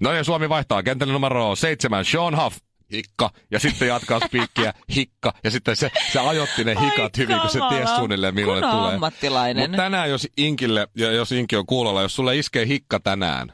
no 0.00 0.12
ja 0.12 0.24
Suomi 0.24 0.48
vaihtaa 0.48 0.82
kentälle 0.82 1.12
numero 1.12 1.56
7, 1.56 2.04
Sean 2.04 2.42
Huff, 2.42 2.58
hikka, 2.92 3.30
ja 3.50 3.58
sitten 3.60 3.88
jatkaa 3.88 4.20
spiikkiä, 4.26 4.74
hikka, 4.94 5.32
ja 5.44 5.50
sitten 5.50 5.76
se, 5.76 5.90
se 6.12 6.20
ajoitti 6.20 6.64
ne 6.64 6.74
Ai 6.74 6.84
hikat 6.84 7.16
hyvin, 7.16 7.40
kun 7.40 7.50
se 7.50 7.58
kamala. 7.58 7.76
ties 7.78 7.96
suunnilleen 7.96 8.34
milloin 8.34 8.62
ne 8.62 8.70
tulee. 8.70 8.94
ammattilainen. 8.94 9.70
Mutta 9.70 9.82
tänään, 9.82 10.10
jos 10.10 10.28
Inkille, 10.36 10.88
ja 10.96 11.12
jos 11.12 11.32
Inki 11.32 11.56
on 11.56 11.66
kuulolla, 11.66 12.02
jos 12.02 12.16
sulle 12.16 12.36
iskee 12.36 12.66
hikka 12.66 13.00
tänään, 13.00 13.52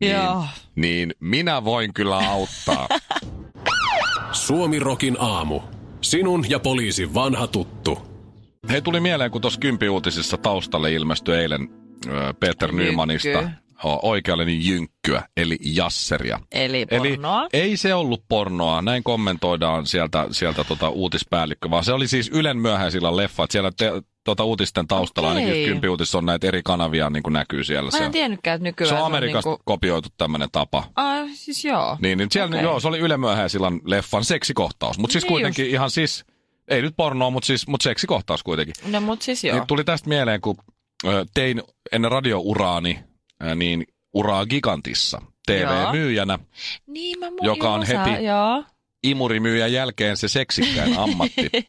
Joo. 0.00 0.40
niin, 0.40 0.48
niin 0.74 1.14
minä 1.20 1.64
voin 1.64 1.94
kyllä 1.94 2.16
auttaa. 2.18 2.88
Suomi 4.32 4.78
Rokin 4.78 5.16
aamu. 5.20 5.60
Sinun 6.00 6.50
ja 6.50 6.58
poliisin 6.58 7.14
vanha 7.14 7.46
tuttu. 7.46 7.98
Hei, 8.70 8.82
tuli 8.82 9.00
mieleen, 9.00 9.30
kun 9.30 9.40
tuossa 9.40 9.60
Kympi-uutisissa 9.60 10.36
taustalle 10.36 10.92
ilmestyi 10.92 11.34
eilen 11.34 11.68
Peter 12.40 12.68
Jynkky. 12.68 12.84
Nymanista 12.84 13.50
o- 13.84 14.08
oikeallinen 14.10 14.66
jynkkyä, 14.66 15.22
eli 15.36 15.58
jasseria. 15.60 16.40
Eli 16.52 16.86
Eli 16.90 17.10
pornoa. 17.10 17.48
ei 17.52 17.76
se 17.76 17.94
ollut 17.94 18.24
pornoa, 18.28 18.82
näin 18.82 19.02
kommentoidaan 19.02 19.86
sieltä, 19.86 20.26
sieltä 20.30 20.64
tota 20.64 20.88
uutispäällikkö, 20.88 21.70
vaan 21.70 21.84
se 21.84 21.92
oli 21.92 22.08
siis 22.08 22.30
Ylen 22.34 22.58
myöhäisillä 22.58 23.16
leffa, 23.16 23.44
että 23.44 23.52
siellä 23.52 23.70
te, 23.76 23.92
tota 24.24 24.44
uutisten 24.44 24.86
taustalla 24.88 25.30
Okei. 25.30 25.44
ainakin 25.44 25.68
Kympi 25.68 25.88
uutisissa 25.88 26.18
on 26.18 26.26
näitä 26.26 26.46
eri 26.46 26.62
kanavia 26.62 27.10
niin 27.10 27.22
kuin 27.22 27.32
näkyy 27.32 27.64
siellä. 27.64 27.90
Mä 27.98 28.06
en 28.06 28.12
tiennytkään, 28.12 28.54
että 28.54 28.62
nykyään 28.64 28.88
se 28.88 29.00
on 29.00 29.06
Amerikasta 29.06 29.50
niinku... 29.50 29.62
kopioitu 29.64 30.08
tämmöinen 30.18 30.48
tapa. 30.52 30.84
Ai, 30.96 31.28
siis 31.34 31.64
joo. 31.64 31.96
Niin, 32.00 32.18
niin 32.18 32.28
siellä, 32.30 32.48
okay. 32.48 32.62
joo, 32.62 32.80
se 32.80 32.88
oli 32.88 32.98
Yle 32.98 33.16
myöhäisillan 33.16 33.80
leffan 33.84 34.24
seksikohtaus, 34.24 34.98
mutta 34.98 35.12
siis 35.12 35.24
Niin 35.24 35.32
kuitenkin 35.32 35.66
ihan 35.66 35.90
siis, 35.90 36.24
ei 36.68 36.82
nyt 36.82 36.94
pornoa, 36.96 37.30
mutta 37.30 37.46
siis, 37.46 37.66
mut 37.68 37.80
seksikohtaus 37.80 38.42
kuitenkin. 38.42 38.74
No 38.92 39.00
mut 39.00 39.22
siis 39.22 39.44
joo. 39.44 39.56
Niin 39.56 39.66
tuli 39.66 39.84
tästä 39.84 40.08
mieleen, 40.08 40.40
kun 40.40 40.56
tein 41.34 41.62
ennen 41.92 42.12
radiouraani, 42.12 42.98
niin 43.54 43.84
uraa 44.14 44.46
Gigantissa 44.46 45.22
TV-myyjänä, 45.46 46.38
Niin 46.86 47.18
mä 47.18 47.26
mu- 47.26 47.44
joka 47.44 47.70
on 47.74 47.82
heti- 47.82 48.24
Joo. 48.24 48.64
imurimyyjän 49.02 49.72
jälkeen 49.72 50.16
se 50.16 50.28
seksikkäin 50.28 50.98
ammatti. 50.98 51.50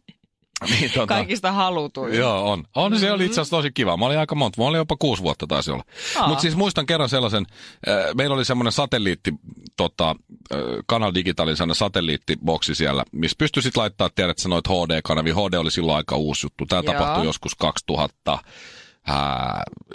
niin, 0.69 0.91
tota, 0.91 1.07
Kaikista 1.07 1.51
halutuin. 1.51 2.13
Joo, 2.13 2.51
on. 2.51 2.63
On, 2.75 2.91
mm-hmm. 2.91 3.01
se 3.01 3.11
oli 3.11 3.25
itse 3.25 3.41
asiassa 3.41 3.57
tosi 3.57 3.71
kiva. 3.71 3.97
Mä 3.97 4.05
olin 4.05 4.19
aika 4.19 4.35
monta, 4.35 4.61
mä 4.61 4.67
olin 4.67 4.77
jopa 4.77 4.95
kuusi 4.99 5.23
vuotta 5.23 5.47
taisi 5.47 5.71
olla. 5.71 5.83
Mutta 6.27 6.41
siis 6.41 6.55
muistan 6.55 6.85
kerran 6.85 7.09
sellaisen, 7.09 7.45
äh, 7.87 7.95
meillä 8.15 8.35
oli 8.35 8.45
semmoinen 8.45 8.71
satelliitti, 8.71 9.33
tota, 9.77 10.09
äh, 10.09 10.59
Kanal 10.85 11.13
Digitalin 11.13 11.57
sellainen 11.57 11.75
satelliittiboksi 11.75 12.75
siellä, 12.75 13.03
missä 13.11 13.35
pystyi 13.37 13.63
sitten 13.63 13.81
laittaa, 13.81 14.09
tiedät 14.15 14.37
sä 14.37 14.49
noit 14.49 14.67
HD-kanavia. 14.67 15.33
HD 15.35 15.53
oli 15.53 15.71
silloin 15.71 15.97
aika 15.97 16.15
uusi 16.15 16.45
juttu. 16.45 16.65
Tämä 16.65 16.83
tapahtui 16.83 17.25
joskus 17.25 17.55
2000, 17.55 18.33
äh, 18.33 18.39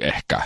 ehkä 0.00 0.40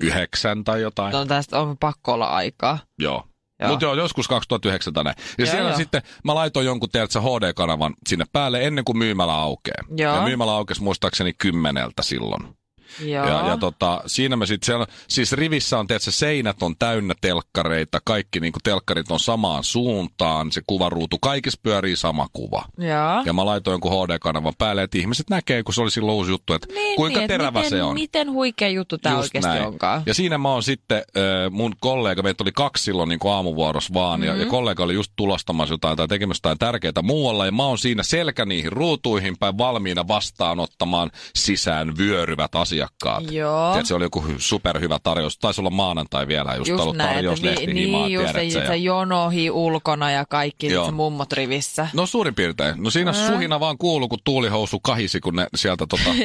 yhdeksän 0.00 0.64
tai 0.64 0.82
jotain. 0.82 1.12
No 1.12 1.24
tästä 1.26 1.60
on 1.60 1.78
pakko 1.78 2.12
olla 2.12 2.26
aikaa. 2.26 2.78
Joo. 2.98 3.24
Joo. 3.60 3.70
Mutta 3.70 3.84
joo, 3.84 3.94
joskus 3.94 4.28
2009 4.28 4.92
tai 4.92 5.04
näin. 5.04 5.16
Ja 5.38 5.44
Joo, 5.44 5.52
siellä 5.52 5.70
joo. 5.70 5.76
sitten 5.76 6.02
mä 6.24 6.34
laitoin 6.34 6.66
jonkun, 6.66 6.90
tiedätkö, 6.90 7.20
HD-kanavan 7.20 7.94
sinne 8.08 8.24
päälle 8.32 8.66
ennen 8.66 8.84
kuin 8.84 8.98
myymälä 8.98 9.34
aukeaa. 9.34 9.84
Joo. 9.96 10.16
Ja 10.16 10.22
myymälä 10.22 10.52
aukesi 10.52 10.82
muistaakseni 10.82 11.32
kymmeneltä 11.32 12.02
silloin. 12.02 12.57
Joo. 13.00 13.26
Ja, 13.26 13.48
ja 13.48 13.56
tota, 13.56 14.02
siinä 14.06 14.36
me 14.36 14.46
sitten, 14.46 14.66
siellä, 14.66 14.86
siis 15.08 15.32
rivissä 15.32 15.78
on, 15.78 15.86
tiedätkö, 15.86 16.10
seinät 16.10 16.62
on 16.62 16.74
täynnä 16.78 17.14
telkkareita, 17.20 17.98
kaikki 18.04 18.40
niin 18.40 18.52
telkkarit 18.62 19.10
on 19.10 19.20
samaan 19.20 19.64
suuntaan, 19.64 20.52
se 20.52 20.62
kuvaruutu, 20.66 21.18
kaikissa 21.18 21.60
pyörii 21.62 21.96
sama 21.96 22.26
kuva. 22.32 22.64
Joo. 22.78 23.22
Ja 23.24 23.32
mä 23.32 23.46
laitoin 23.46 23.72
jonkun 23.72 23.92
HD-kanavan 23.92 24.54
päälle, 24.58 24.82
että 24.82 24.98
ihmiset 24.98 25.30
näkee, 25.30 25.62
kun 25.62 25.74
se 25.74 25.82
oli 25.82 25.90
silloin 25.90 26.16
uusi 26.16 26.30
juttu, 26.30 26.52
että 26.52 26.66
Niin, 26.74 26.96
kuinka 26.96 27.18
niin, 27.18 27.28
terävä 27.28 27.58
miten, 27.58 27.70
se 27.70 27.82
on. 27.82 27.94
Miten 27.94 28.32
huikea 28.32 28.68
juttu 28.68 28.98
tämä 28.98 29.18
oikeasti 29.18 29.48
näin. 29.48 29.66
onkaan. 29.66 30.02
Ja 30.06 30.14
siinä 30.14 30.38
mä 30.38 30.52
oon 30.52 30.62
sitten, 30.62 30.98
äh, 30.98 31.50
mun 31.50 31.74
kollega, 31.80 32.22
meitä 32.22 32.44
oli 32.44 32.52
kaksi 32.52 32.84
silloin 32.84 33.08
niin 33.08 33.18
aamuvuorossa 33.30 33.94
vaan, 33.94 34.20
mm-hmm. 34.20 34.36
ja, 34.36 34.44
ja 34.44 34.50
kollega 34.50 34.84
oli 34.84 34.94
just 34.94 35.12
tulostamassa 35.16 35.74
jotain 35.74 35.96
tai 35.96 36.08
tekemässä 36.08 36.38
jotain 36.38 36.58
tärkeää 36.58 37.02
muualla, 37.02 37.46
ja 37.46 37.52
mä 37.52 37.66
oon 37.66 37.78
siinä 37.78 38.02
selkä 38.02 38.44
niihin 38.44 38.72
ruutuihin 38.72 39.38
päin 39.38 39.58
valmiina 39.58 40.08
vastaanottamaan 40.08 41.10
sisään 41.36 41.96
vyöryvät 41.98 42.54
asiakkaat. 42.82 43.30
Joo. 43.30 43.70
Tiedätkö, 43.72 43.88
se 43.88 43.94
oli 43.94 44.04
joku 44.04 44.20
hy- 44.28 44.34
superhyvä 44.38 44.98
tarjous, 45.02 45.38
taisi 45.38 45.60
olla 45.60 45.70
maanantai 45.70 46.26
vielä, 46.28 46.54
just, 46.54 46.68
Just 46.68 46.82
ollut 46.82 46.96
näin, 46.96 47.14
tarjous 47.14 47.38
että 47.38 47.50
lehti 47.50 47.66
niin, 47.66 47.76
himaa, 47.86 48.06
niin 48.06 48.14
just 48.14 48.26
se, 48.26 48.32
tiedätkö, 48.32 48.66
se 48.66 48.76
ja- 48.76 48.82
jonohi 48.82 49.50
ulkona 49.50 50.10
ja 50.10 50.24
kaikki 50.26 50.66
Joo. 50.66 50.84
se 50.86 50.90
mummot 50.90 51.32
rivissä. 51.32 51.88
No 51.92 52.06
suurin 52.06 52.34
piirtein. 52.34 52.82
No 52.82 52.90
siinä 52.90 53.12
suhina 53.12 53.60
vaan 53.60 53.78
kuuluu, 53.78 54.08
kun 54.08 54.18
tuulihousu 54.24 54.80
kahisi, 54.80 55.20
kun 55.20 55.36
ne 55.36 55.46
sieltä 55.54 55.86
tota, 55.86 56.10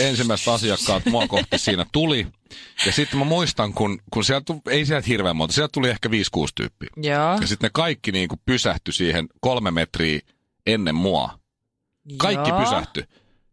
e- 0.00 0.08
ensimmäiset 0.08 0.48
asiakkaat 0.48 1.06
mua 1.06 1.26
kohti 1.26 1.58
siinä 1.58 1.86
tuli. 1.92 2.26
Ja 2.86 2.92
sitten 2.92 3.18
mä 3.18 3.24
muistan, 3.24 3.72
kun, 3.72 3.98
kun 4.12 4.24
sieltä, 4.24 4.54
ei 4.70 4.86
sieltä 4.86 5.06
hirveän 5.08 5.36
monta, 5.36 5.54
sieltä 5.54 5.72
tuli 5.72 5.90
ehkä 5.90 6.08
5-6 6.08 6.12
tyyppiä. 6.54 6.88
Joo. 6.96 7.38
Ja 7.40 7.46
sitten 7.46 7.66
ne 7.66 7.70
kaikki 7.72 8.12
niin 8.12 8.28
kuin 8.28 8.40
pysähtyi 8.46 8.92
siihen 8.94 9.28
kolme 9.40 9.70
metriä 9.70 10.20
ennen 10.66 10.94
mua. 10.94 11.38
Kaikki 12.18 12.50
Joo. 12.50 12.60
pysähtyi. 12.60 13.04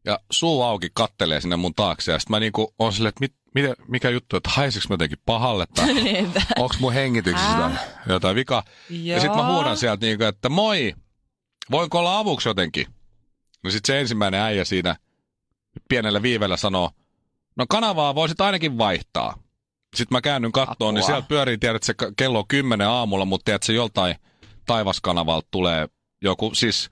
Ja 0.06 0.20
suu 0.32 0.62
auki 0.64 0.90
kattelee 0.94 1.42
sinne 1.42 1.56
mun 1.56 1.74
taakse. 1.76 2.12
Ja 2.12 2.20
sitten 2.20 2.32
mä 2.32 2.40
niinku 2.40 2.74
on 2.80 2.94
silleen, 2.94 3.10
että 3.10 3.20
mit, 3.20 3.34
mitä, 3.56 3.74
mikä 3.88 4.10
juttu, 4.10 4.38
että 4.38 4.50
haiseks 4.50 4.90
mä 4.90 4.94
jotenkin 4.94 5.18
pahalle 5.26 5.66
tai 5.76 5.88
onks 6.60 6.80
mun 6.80 6.94
hengityksessä 6.94 7.66
Äh. 7.66 7.82
jotain 8.08 8.36
vikaa. 8.36 8.64
Ja 8.90 9.20
sitten 9.20 9.40
mä 9.40 9.48
Joo. 9.48 9.56
huudan 9.56 9.78
sieltä 9.78 10.06
niinku, 10.06 10.24
että 10.24 10.50
moi, 10.50 10.94
voinko 11.72 12.00
olla 12.00 12.18
avuksi 12.18 12.50
jotenkin? 12.50 12.88
No 13.64 13.72
sitten 13.72 13.94
se 13.94 14.00
ensimmäinen 14.00 14.40
äijä 14.42 14.66
siinä 14.66 14.96
pienellä 15.90 16.22
viivellä 16.22 16.58
sanoo, 16.58 16.92
no 17.56 17.66
kanavaa 17.70 18.16
voisit 18.16 18.42
ainakin 18.42 18.78
vaihtaa. 18.78 19.38
Sitten 19.96 20.16
mä 20.16 20.22
käännyn 20.22 20.52
kattoon, 20.52 20.94
niin 20.94 21.06
sieltä 21.06 21.28
pyörii, 21.28 21.58
tiedät, 21.58 21.84
se 21.84 21.94
kello 22.18 22.40
on 22.40 22.48
kymmenen 22.48 22.88
aamulla, 22.88 23.26
mutta 23.26 23.46
tiedät, 23.46 23.64
se 23.64 23.74
joltain 23.74 24.16
taivaskanavalta 24.66 25.48
tulee 25.52 25.90
joku, 26.22 26.52
siis 26.56 26.90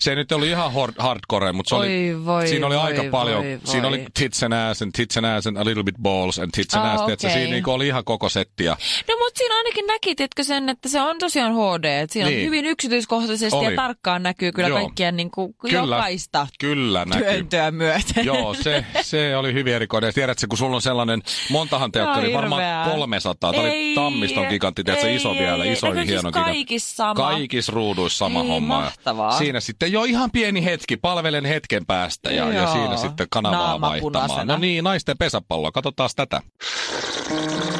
se 0.00 0.10
ei 0.10 0.16
nyt 0.16 0.32
ollut 0.32 0.48
ihan 0.48 0.72
hor- 0.72 0.94
hardcore, 0.98 1.52
mutta 1.52 1.68
se 1.68 1.74
oli, 1.74 2.10
Oi 2.14 2.24
voi, 2.26 2.48
siinä 2.48 2.66
oli 2.66 2.74
voi, 2.76 2.84
aika 2.84 3.02
paljon, 3.10 3.44
voi, 3.44 3.58
siinä 3.64 3.82
voi. 3.88 3.98
oli 3.98 4.06
tits 4.18 4.42
and 4.42 4.52
ass 4.52 4.82
and 4.82 4.90
tits 4.96 5.16
and 5.16 5.26
ass 5.26 5.46
and 5.46 5.56
a 5.56 5.64
little 5.64 5.82
bit 5.82 5.94
balls 6.02 6.38
and 6.38 6.50
tits 6.54 6.74
and 6.74 6.86
Ah, 6.86 6.92
ass, 6.94 7.02
tiedätkö, 7.02 7.26
okei. 7.26 7.38
siinä 7.38 7.52
niinku 7.52 7.70
oli 7.70 7.86
ihan 7.86 8.04
koko 8.04 8.28
setti. 8.28 8.64
Ja, 8.64 8.76
No 9.08 9.14
mutta 9.18 9.38
siinä 9.38 9.56
ainakin 9.56 9.86
näki, 9.86 10.14
tiedätkö 10.14 10.44
sen, 10.44 10.68
että 10.68 10.88
se 10.88 11.00
on 11.00 11.18
tosiaan 11.18 11.52
HD. 11.54 11.84
Että 11.84 12.12
siinä 12.12 12.28
Niin. 12.28 12.38
on 12.40 12.46
hyvin 12.46 12.64
yksityiskohtaisesti 12.64 13.56
Oli. 13.56 13.64
ja 13.64 13.76
tarkkaan 13.76 14.22
näkyy 14.22 14.52
kyllä 14.52 14.68
Joo. 14.68 14.78
kaikkien 14.78 15.16
niin 15.16 15.30
kuin, 15.30 15.54
Kyllä. 15.54 15.74
jokaista 15.78 16.46
kyllä 16.58 17.04
näkyy. 17.04 17.24
työntöä 17.30 17.70
myöten. 17.70 18.24
Joo, 18.24 18.54
se, 18.54 18.84
se 19.02 19.36
oli 19.36 19.52
hyvin 19.52 19.74
erikoinen. 19.74 20.14
Tiedätkö, 20.14 20.46
kun 20.48 20.58
sulla 20.58 20.76
on 20.76 20.82
sellainen, 20.82 21.22
montahan 21.50 21.92
telkkari, 21.92 22.26
Ai 22.26 22.32
varmaan 22.34 22.62
hirveää. 22.62 22.88
300. 22.96 23.50
Tämä 23.52 23.62
oli 23.62 23.70
Ei, 23.70 23.94
Tammiston 23.94 24.46
gigantti, 24.48 24.84
tiedätkö, 24.84 25.08
ei, 25.08 25.16
iso 25.16 25.32
ei, 25.32 25.38
vielä, 25.38 25.64
ei. 25.64 25.72
iso 25.72 25.86
ja 25.86 25.94
siis 25.94 26.06
hieno 26.08 26.22
gigantti. 26.30 26.50
kaikissa 26.52 26.96
sama? 26.96 27.14
Kaikissa 27.14 27.72
ruuduissa 27.72 28.18
sama 28.18 28.40
Ei, 28.42 28.48
homma. 28.48 28.80
Mahtavaa. 28.80 29.38
Siinä 29.38 29.60
sitten 29.60 29.85
jo 29.86 30.04
ihan 30.04 30.30
pieni 30.30 30.64
hetki, 30.64 30.96
palvelen 30.96 31.44
hetken 31.44 31.86
päästä 31.86 32.30
ja, 32.30 32.52
ja 32.52 32.72
siinä 32.72 32.96
sitten 32.96 33.26
kanavaa 33.30 33.58
Naama 33.58 33.88
vaihtamaan. 33.88 34.46
No 34.46 34.56
niin, 34.56 34.84
naisten 34.84 35.18
pesäpalloa, 35.18 35.72
katsotaan 35.72 36.10
tätä. 36.16 36.40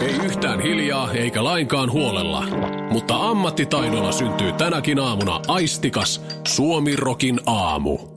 Ei 0.00 0.14
yhtään 0.14 0.60
hiljaa 0.60 1.12
eikä 1.12 1.44
lainkaan 1.44 1.92
huolella. 1.92 2.44
Mutta 2.90 3.16
ammattitaidolla 3.16 4.12
syntyy 4.12 4.52
tänäkin 4.52 4.98
aamuna 4.98 5.40
aistikas 5.48 6.22
Suomi 6.48 6.96
Rokin 6.96 7.40
aamu. 7.46 8.15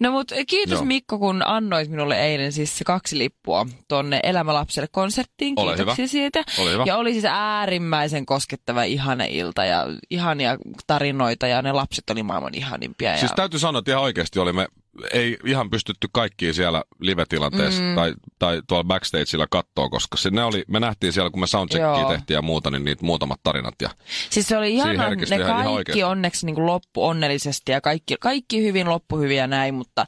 No 0.00 0.10
mutta 0.10 0.34
kiitos 0.46 0.78
Joo. 0.78 0.84
Mikko, 0.84 1.18
kun 1.18 1.42
annoit 1.46 1.88
minulle 1.90 2.26
eilen 2.26 2.52
siis 2.52 2.78
se 2.78 2.84
kaksi 2.84 3.18
lippua 3.18 3.66
tonne 3.88 4.20
Elämälapselle 4.22 4.88
konserttiin. 4.92 5.54
Ole 5.56 5.76
Kiitoksia 5.76 6.02
hyvä. 6.02 6.10
siitä. 6.10 6.44
Ole 6.58 6.72
hyvä. 6.72 6.84
Ja 6.86 6.96
oli 6.96 7.12
siis 7.12 7.24
äärimmäisen 7.24 8.26
koskettava 8.26 8.82
ihana 8.82 9.24
ilta 9.24 9.64
ja 9.64 9.86
ihania 10.10 10.56
tarinoita 10.86 11.46
ja 11.46 11.62
ne 11.62 11.72
lapset 11.72 12.10
oli 12.10 12.22
maailman 12.22 12.54
ihanimpia. 12.54 13.18
Siis 13.18 13.30
ja... 13.30 13.36
täytyy 13.36 13.60
sanoa, 13.60 13.78
että 13.78 13.90
ihan 13.90 14.02
oikeasti 14.02 14.38
olimme, 14.38 14.68
ei 15.12 15.36
ihan 15.44 15.70
pystytty 15.70 16.08
kaikkiin 16.12 16.54
siellä 16.54 16.82
live-tilanteessa 17.00 17.82
mm. 17.82 17.94
tai, 17.94 18.14
tai 18.38 18.62
tuolla 18.68 18.84
backstageilla 18.84 19.46
kattoa, 19.50 19.88
koska 19.88 20.16
se, 20.16 20.30
ne 20.30 20.44
oli, 20.44 20.64
me 20.68 20.80
nähtiin 20.80 21.12
siellä, 21.12 21.30
kun 21.30 21.40
me 21.40 21.46
soundcheckia 21.46 21.86
Joo. 22.00 22.10
tehtiin 22.10 22.34
ja 22.34 22.42
muuta, 22.42 22.70
niin 22.70 22.84
niitä 22.84 23.04
muutamat 23.04 23.40
tarinat. 23.42 23.74
Ja 23.82 23.90
Siis 24.30 24.48
se 24.48 24.58
oli 24.58 24.74
ihana, 24.74 24.92
ne 24.92 24.98
ihan- 25.02 25.40
ihan 25.40 25.56
kaikki 25.56 25.72
oikeasti. 25.72 26.02
onneksi 26.04 26.46
niin 26.46 26.54
kuin 26.54 26.66
loppu 26.66 27.06
onnellisesti 27.06 27.72
ja 27.72 27.80
kaikki, 27.80 28.16
kaikki 28.20 28.62
hyvin 28.62 28.88
loppu 28.88 29.18
hyviä 29.18 29.42
ja 29.42 29.46
näin, 29.46 29.74
mutta 29.74 30.06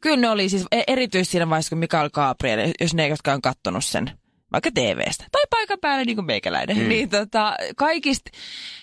kyllä 0.00 0.16
ne 0.16 0.28
oli 0.30 0.48
siis 0.48 0.64
e- 0.72 0.82
erityisesti 0.86 1.32
siinä 1.32 1.50
vaiheessa, 1.50 1.68
kun 1.70 1.78
Mikael 1.78 2.10
Gabriel, 2.10 2.72
jos 2.80 2.94
ne, 2.94 3.08
jotka 3.08 3.32
on 3.32 3.42
kattonut 3.42 3.84
sen, 3.84 4.10
vaikka 4.52 4.70
TVstä, 4.70 5.24
tai 5.32 5.42
paikan 5.50 5.78
päällä 5.80 6.04
niin 6.04 6.16
kuin 6.16 6.26
meikäläinen, 6.26 6.76
mm. 6.76 6.88
niin 6.88 7.10
tota, 7.10 7.56
kaikista, 7.76 8.30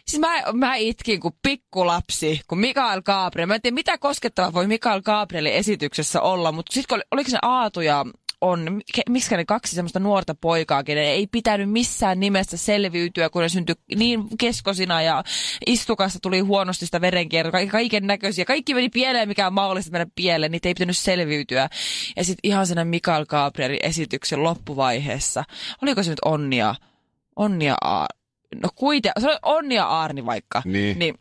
siis 0.06 0.20
mä, 0.20 0.42
mä 0.54 0.76
itkin 0.76 1.20
kuin 1.20 1.34
pikkulapsi, 1.42 2.42
kun 2.48 2.60
Mikael 2.60 3.02
Gabriel, 3.02 3.48
mä 3.48 3.56
en 3.56 3.62
tiedä 3.62 3.76
mitä 3.76 3.98
koskettavaa 3.98 4.54
voi 4.54 4.68
Mikael 4.68 5.02
Gabrielin 5.02 5.54
esityksessä 5.54 6.22
olla, 6.22 6.52
mutta 6.52 6.74
sitten 6.74 7.02
oliko 7.12 7.30
se 7.30 7.38
Aatu 7.42 7.82
ja 7.82 8.06
on, 8.42 8.82
miksi 9.10 9.36
ne 9.36 9.46
kaksi 9.46 9.76
semmoista 9.76 10.00
nuorta 10.00 10.36
poikaakin, 10.42 10.96
ne 10.96 11.02
ei 11.02 11.28
pitänyt 11.28 11.72
missään 11.72 12.20
nimessä 12.20 12.58
selviytyä, 12.58 13.30
kun 13.30 13.42
ne 13.42 13.50
syntyi 13.50 13.76
niin 13.96 14.38
keskosina 14.38 15.02
ja 15.02 15.24
istukassa 15.68 16.20
tuli 16.22 16.40
huonosti 16.40 16.86
sitä 16.86 17.02
verenkiertoa, 17.02 17.66
kaiken 17.66 18.08
näköisiä, 18.08 18.46
kaikki 18.46 18.74
meni 18.74 18.90
pieleen, 18.90 19.28
mikä 19.28 19.48
on 19.48 19.54
mahdollista 19.54 19.92
mennä 19.92 20.08
pieleen, 20.16 20.52
niitä 20.52 20.68
ei 20.68 20.74
pitänyt 20.74 20.98
selviytyä. 20.98 21.70
Ja 22.16 22.24
sitten 22.24 22.50
ihan 22.50 22.68
sen 22.68 22.88
Mikael 22.88 23.26
Gabrielin 23.26 23.80
esityksen 23.84 24.44
loppuvaiheessa, 24.44 25.44
oliko 25.82 26.04
se 26.04 26.10
nyt 26.10 26.20
Onnia, 26.26 26.76
Onnia 27.36 27.76
no 28.64 28.70
kuitenkin, 28.76 29.22
se 29.22 29.28
oli 29.28 29.38
Onnia 29.44 29.86
Aarni 29.86 30.26
vaikka, 30.26 30.62
niin, 30.66 31.00
niin 31.00 31.16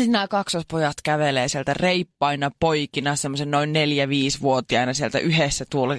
nämä 0.00 0.28
kaksospojat 0.28 0.96
kävelee 1.02 1.48
sieltä 1.48 1.74
reippaina 1.74 2.50
poikina, 2.60 3.16
semmoisen 3.16 3.50
noin 3.50 3.72
neljä-viisivuotiaana 3.72 4.94
sieltä 4.94 5.18
yhdessä 5.18 5.64
tuolla 5.70 5.94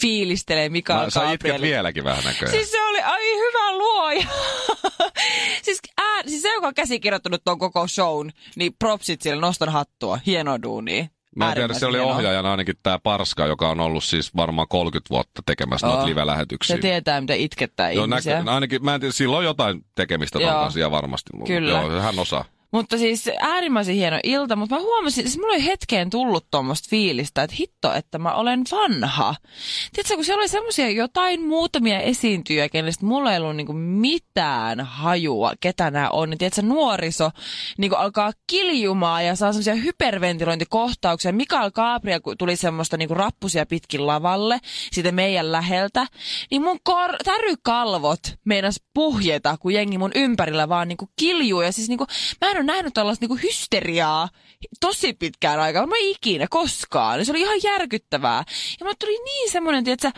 fiilistelee 0.00 0.68
Mikael 0.68 1.04
no, 1.04 1.10
Sä 1.10 1.32
itket 1.32 1.60
vieläkin 1.60 2.04
vähän 2.04 2.24
näköjään. 2.24 2.56
Siis 2.56 2.70
se 2.70 2.82
oli, 2.82 3.02
ai 3.02 3.38
hyvä 3.38 3.72
luoja. 3.72 4.26
siis, 5.64 5.80
ää, 5.98 6.22
siis 6.26 6.42
se, 6.42 6.54
joka 6.54 6.66
on 6.66 6.74
käsikirjoittanut 6.74 7.44
tuon 7.44 7.58
koko 7.58 7.88
shown, 7.88 8.30
niin 8.56 8.72
propsit 8.78 9.22
sille, 9.22 9.40
nostan 9.40 9.68
hattua, 9.68 10.18
hieno 10.26 10.62
duuni. 10.62 11.10
Mä 11.36 11.48
en 11.48 11.54
tiedä, 11.54 11.74
se 11.74 11.86
oli 11.86 11.98
ohjaajana 11.98 12.50
ainakin 12.50 12.74
tämä 12.82 12.98
Parska, 12.98 13.46
joka 13.46 13.68
on 13.68 13.80
ollut 13.80 14.04
siis 14.04 14.36
varmaan 14.36 14.68
30 14.68 15.10
vuotta 15.10 15.42
tekemässä 15.46 15.86
oh. 15.86 15.92
noita 15.92 16.06
live-lähetyksiä. 16.06 16.76
Se 16.76 16.82
tietää, 16.82 17.20
mitä 17.20 17.34
itkettää 17.34 17.90
Joo, 17.90 18.04
ihmisiä. 18.04 18.38
Näkö, 18.38 18.50
ainakin, 18.50 18.84
mä 18.84 18.94
en 18.94 19.00
tiedä, 19.00 19.12
silloin 19.12 19.44
jotain 19.44 19.84
tekemistä 19.94 20.38
tuon 20.38 20.56
asiaa 20.56 20.90
varmasti. 20.90 21.30
Kyllä. 21.46 21.70
Joo, 21.70 22.00
hän 22.00 22.18
osaa. 22.18 22.44
Mutta 22.72 22.98
siis 22.98 23.30
äärimmäisen 23.40 23.94
hieno 23.94 24.20
ilta, 24.24 24.56
mutta 24.56 24.74
mä 24.74 24.80
huomasin, 24.80 25.24
siis 25.24 25.38
mulla 25.38 25.52
oli 25.52 25.64
hetkeen 25.64 26.10
tullut 26.10 26.46
tuommoista 26.50 26.86
fiilistä, 26.90 27.42
että 27.42 27.56
hitto, 27.58 27.92
että 27.92 28.18
mä 28.18 28.34
olen 28.34 28.62
vanha. 28.70 29.34
Tiedätkö, 29.92 30.14
kun 30.14 30.24
siellä 30.24 30.40
oli 30.40 30.48
semmoisia 30.48 30.90
jotain 30.90 31.42
muutamia 31.42 32.00
esiintyjä, 32.00 32.68
kenestä 32.68 33.06
mulla 33.06 33.32
ei 33.32 33.40
ollut 33.40 33.56
niinku 33.56 33.72
mitään 33.72 34.80
hajua, 34.80 35.52
ketä 35.60 35.90
nämä 35.90 36.10
on. 36.10 36.30
Niin 36.30 36.38
tiedätkö, 36.38 36.62
nuoriso 36.62 37.30
niinku 37.78 37.96
alkaa 37.96 38.32
kiljumaan 38.46 39.26
ja 39.26 39.36
saa 39.36 39.52
semmoisia 39.52 39.74
hyperventilointikohtauksia. 39.74 41.32
Mikael 41.32 41.70
Gabriel 41.70 42.20
tuli 42.38 42.56
semmoista 42.56 42.96
niinku 42.96 43.14
rappusia 43.14 43.66
pitkin 43.66 44.06
lavalle, 44.06 44.58
siitä 44.92 45.12
meidän 45.12 45.52
läheltä. 45.52 46.06
Niin 46.50 46.62
mun 46.62 46.78
kor- 46.82 47.16
tärykalvot 47.24 48.20
meinas 48.44 48.80
puhjeta, 48.94 49.56
kun 49.60 49.74
jengi 49.74 49.98
mun 49.98 50.12
ympärillä 50.14 50.68
vaan 50.68 50.88
niinku 50.88 51.08
kiljuu. 51.16 51.60
Ja 51.60 51.72
siis 51.72 51.88
niinku, 51.88 52.06
mä 52.40 52.50
en 52.50 52.57
ole 52.58 52.66
nähnyt 52.66 52.94
tällaista 52.94 53.22
niinku 53.22 53.38
hysteriaa 53.42 54.28
tosi 54.80 55.12
pitkään 55.12 55.60
aikaan. 55.60 55.88
Mä 55.88 55.94
ikinä 55.98 56.46
koskaan. 56.50 57.24
Se 57.24 57.32
oli 57.32 57.40
ihan 57.40 57.60
järkyttävää. 57.62 58.44
Ja 58.80 58.86
mä 58.86 58.92
tuli 59.00 59.18
niin 59.24 59.50
semmoinen, 59.52 59.88
että 59.88 60.12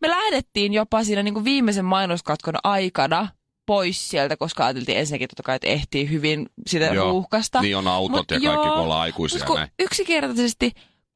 me 0.00 0.08
lähdettiin 0.08 0.72
jopa 0.72 1.04
siinä 1.04 1.22
niinku 1.22 1.44
viimeisen 1.44 1.84
mainoskatkon 1.84 2.54
aikana 2.64 3.28
pois 3.66 4.08
sieltä, 4.08 4.36
koska 4.36 4.66
ajateltiin 4.66 4.98
ensinnäkin 4.98 5.28
totta 5.28 5.42
kai, 5.42 5.56
että 5.56 5.68
ehtii 5.68 6.10
hyvin 6.10 6.48
sitä 6.66 6.84
Joo, 6.84 7.10
ruuhkasta. 7.10 7.62
Niin 7.62 7.76
on 7.76 7.88
autot 7.88 8.16
Mut 8.16 8.30
ja 8.30 8.40
kaikki, 8.40 8.66
joo, 8.66 8.74
kun 8.74 8.82
ollaan 8.82 9.00
aikuisia. 9.00 9.46
Kun 9.46 9.56
näin. 9.56 9.70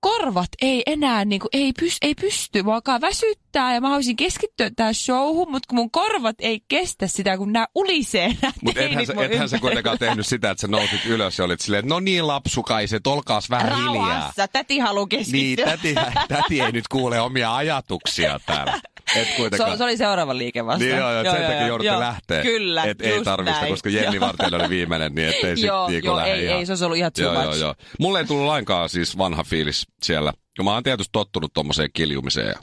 Korvat 0.03 0.49
ei 0.63 0.83
enää 0.87 1.25
niin 1.25 1.41
kuin, 1.41 1.49
ei, 1.53 1.73
pysty, 1.81 1.99
ei 2.03 2.15
pysty, 2.15 2.63
mua 2.63 2.75
alkaa 2.75 3.01
väsyttää 3.01 3.75
ja 3.75 3.81
mä 3.81 3.89
haluaisin 3.89 4.17
keskittyä 4.17 4.71
tähän 4.77 4.95
showhun, 4.95 5.51
mutta 5.51 5.67
kun 5.69 5.77
mun 5.77 5.91
korvat 5.91 6.37
ei 6.39 6.61
kestä 6.69 7.07
sitä, 7.07 7.37
kun 7.37 7.53
nämä 7.53 7.67
ulisee 7.75 8.37
Mutta 8.65 8.81
ethän, 8.81 9.07
sä, 9.07 9.13
ethän 9.19 9.49
sä 9.49 9.59
kuitenkaan 9.59 9.99
tehnyt 9.99 10.27
sitä, 10.27 10.51
että 10.51 10.61
sä 10.61 10.69
nousit 10.69 11.07
ylös 11.07 11.39
ja 11.39 11.45
olit 11.45 11.61
silleen, 11.61 11.79
että 11.79 11.95
no 11.95 12.01
niin 12.01 12.27
lapsukaiset, 12.27 13.07
olkaas 13.07 13.51
vähän 13.51 13.69
Rauhassa, 13.69 14.33
hiljaa. 14.33 14.49
täti 14.53 14.79
haluaa 14.79 15.07
keskittyä. 15.07 15.41
Niin, 15.43 15.59
täti, 15.59 15.95
täti 16.29 16.61
ei 16.61 16.73
nyt 16.73 16.89
kuule 16.89 17.21
omia 17.21 17.57
ajatuksia 17.57 18.41
täällä. 18.47 18.81
Et 19.17 19.29
se, 19.57 19.77
se, 19.77 19.85
oli 19.85 19.97
seuraava 19.97 20.39
liike 20.39 20.67
vasta. 20.67 20.85
Niin 20.85 20.97
joo, 20.97 21.13
joo, 21.13 21.23
joo 21.23 21.35
sen 21.35 21.43
takia 21.43 21.67
joudutte 21.67 21.99
lähteä. 21.99 22.43
Kyllä, 22.43 22.85
et 22.85 23.01
ei 23.01 23.25
tarvista, 23.25 23.61
näin. 23.61 23.73
koska 23.73 23.89
Jenni 23.97 24.21
Vartijalla 24.21 24.57
oli 24.57 24.69
viimeinen, 24.69 25.15
niin 25.15 25.29
ettei 25.29 25.57
sit 25.57 25.67
joo, 25.67 25.89
niinku 25.89 26.07
joo, 26.07 26.17
lähde 26.17 26.33
ei, 26.33 26.45
ihan. 26.45 26.59
ei, 26.59 26.67
se 26.67 26.73
olisi 26.73 26.85
ollut 26.85 26.99
ihan 26.99 27.13
too 27.13 27.25
joo, 27.25 27.35
much. 27.35 27.45
joo, 27.45 27.55
joo. 27.55 27.75
Mulle 27.99 28.19
ei 28.19 28.25
tullut 28.27 28.47
lainkaan 28.47 28.89
siis 28.89 29.19
vanha 29.19 29.45
fiilis 29.45 29.87
siellä. 30.03 30.33
Ja 30.59 30.65
mä 30.65 30.75
oon 30.75 30.83
tietysti 30.83 31.11
tottunut 31.13 31.51
tommoseen 31.55 31.91
kiljumiseen. 31.93 32.47
Ja 32.47 32.55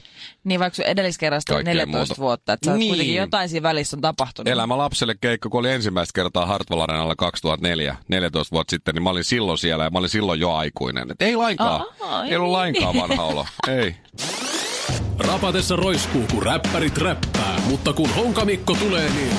niin 0.43 0.59
vaikka 0.59 0.83
edelliskerrasta 0.83 1.55
on 1.55 1.63
14 1.63 1.97
muuta. 1.97 2.21
vuotta, 2.21 2.53
että 2.53 2.73
Niin. 2.73 2.87
kuitenkin 2.89 3.15
jotain 3.15 3.49
siinä 3.49 3.63
välissä 3.63 3.97
on 3.97 4.01
tapahtunut. 4.01 4.47
Elämä 4.47 4.77
lapselle 4.77 5.15
keikka, 5.21 5.49
kun 5.49 5.59
oli 5.59 5.71
ensimmäistä 5.71 6.11
kertaa 6.15 6.45
Hartwall 6.45 6.81
Arenalla 6.81 7.15
2004, 7.15 7.95
14 8.07 8.51
vuotta 8.51 8.71
sitten, 8.71 8.95
niin 8.95 9.03
mä 9.03 9.09
olin 9.09 9.23
silloin 9.23 9.57
siellä 9.57 9.83
ja 9.83 9.89
mä 9.89 9.99
olin 9.99 10.09
silloin 10.09 10.39
jo 10.39 10.53
aikuinen. 10.53 11.11
Et 11.11 11.21
ei 11.21 11.35
lainkaan, 11.35 11.85
Aa, 12.01 12.25
ei 12.25 12.35
ollut 12.35 12.47
ei. 12.49 12.51
lainkaan 12.51 12.95
vanha 12.95 13.23
olo. 13.23 13.45
ei. 13.77 13.95
Rapatessa 15.19 15.75
roiskuu, 15.75 16.23
kun 16.31 16.43
räppärit 16.43 16.97
räppää, 16.97 17.55
mutta 17.69 17.93
kun 17.93 18.09
Honkamikko 18.15 18.73
tulee, 18.75 19.09
niin 19.09 19.33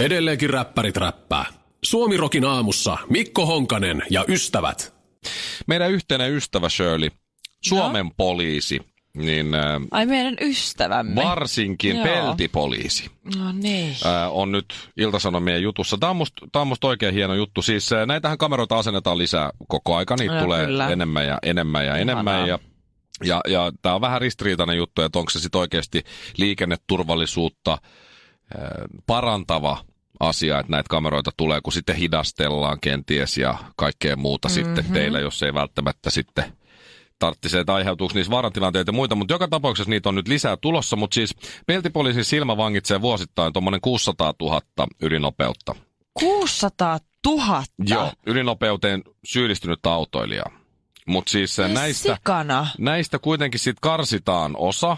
edelleenkin 0.00 0.50
räppärit 0.50 0.96
räppää. 0.96 1.44
Suomirokin 1.84 2.44
aamussa 2.44 2.98
Mikko 3.10 3.46
Honkanen 3.46 4.02
ja 4.10 4.24
ystävät. 4.28 4.94
Meidän 5.66 5.90
yhteinen 5.90 6.32
ystävä 6.32 6.68
Shirley, 6.68 7.08
Suomen 7.64 8.10
poliisi, 8.16 8.80
niin 9.16 9.54
äh, 9.54 9.62
Ai 9.90 10.06
meidän 10.06 10.36
ystävämme. 10.40 11.22
varsinkin 11.24 11.96
Joo. 11.96 12.04
peltipoliisi. 12.04 13.10
no 13.36 13.52
niin. 13.52 13.96
äh, 14.06 14.36
on 14.36 14.52
nyt 14.52 14.74
Iltasanomien 14.96 15.62
jutussa. 15.62 15.98
Tämä 15.98 16.10
on 16.10 16.16
musta, 16.16 16.46
tää 16.52 16.62
on 16.62 16.68
musta 16.68 16.86
oikein 16.88 17.14
hieno 17.14 17.34
juttu. 17.34 17.62
Siis 17.62 17.92
äh, 17.92 18.06
näitähän 18.06 18.38
kameroita 18.38 18.78
asennetaan 18.78 19.18
lisää 19.18 19.50
koko 19.68 19.96
aika. 19.96 20.16
Niitä 20.18 20.34
No, 20.34 20.42
tulee 20.42 20.66
kyllä. 20.66 20.88
enemmän 20.88 21.26
ja 21.26 21.38
enemmän 21.42 21.86
ja 21.86 21.96
enemmän. 21.96 22.48
Ja, 22.48 22.58
ja, 23.24 23.40
ja 23.48 23.72
tämä 23.82 23.94
on 23.94 24.00
vähän 24.00 24.20
ristiriitainen 24.20 24.76
juttu, 24.76 25.02
että 25.02 25.18
onko 25.18 25.30
se 25.30 25.40
sitten 25.40 25.60
oikeasti 25.60 26.04
liikenneturvallisuutta 26.36 27.78
parantava 29.06 29.84
asia, 30.20 30.58
että 30.58 30.72
näitä 30.72 30.88
kameroita 30.88 31.30
tulee, 31.36 31.60
kun 31.60 31.72
sitten 31.72 31.96
hidastellaan 31.96 32.80
kenties 32.80 33.38
ja 33.38 33.58
kaikkea 33.76 34.16
muuta 34.16 34.48
mm-hmm. 34.48 34.64
sitten 34.64 34.84
teillä, 34.92 35.20
jos 35.20 35.42
ei 35.42 35.54
välttämättä 35.54 36.10
sitten 36.10 36.44
tarvitsisi, 37.18 37.58
että 37.58 37.74
aiheutuuko 37.74 38.14
niissä 38.14 38.30
vaaratilanteita 38.30 38.88
ja 38.88 38.92
muita, 38.92 39.14
mutta 39.14 39.34
joka 39.34 39.48
tapauksessa 39.48 39.90
niitä 39.90 40.08
on 40.08 40.14
nyt 40.14 40.28
lisää 40.28 40.56
tulossa, 40.56 40.96
mutta 40.96 41.14
siis 41.14 41.36
peltipoliisin 41.66 42.24
silmä 42.24 42.56
vangitsee 42.56 43.00
vuosittain 43.00 43.52
tuommoinen 43.52 43.80
600 43.80 44.34
000 44.42 44.60
ylinopeutta. 45.02 45.74
600 46.14 46.98
000. 47.26 47.62
Joo, 47.88 48.12
ylinopeuteen 48.26 49.02
syyllistynyt 49.24 49.86
autoilijaa. 49.86 50.59
Mutta 51.10 51.30
siis 51.30 51.58
Ai 51.58 51.68
näistä, 51.68 52.14
Sikana. 52.14 52.66
näistä 52.78 53.18
kuitenkin 53.18 53.60
sit 53.60 53.76
karsitaan 53.80 54.54
osa, 54.56 54.96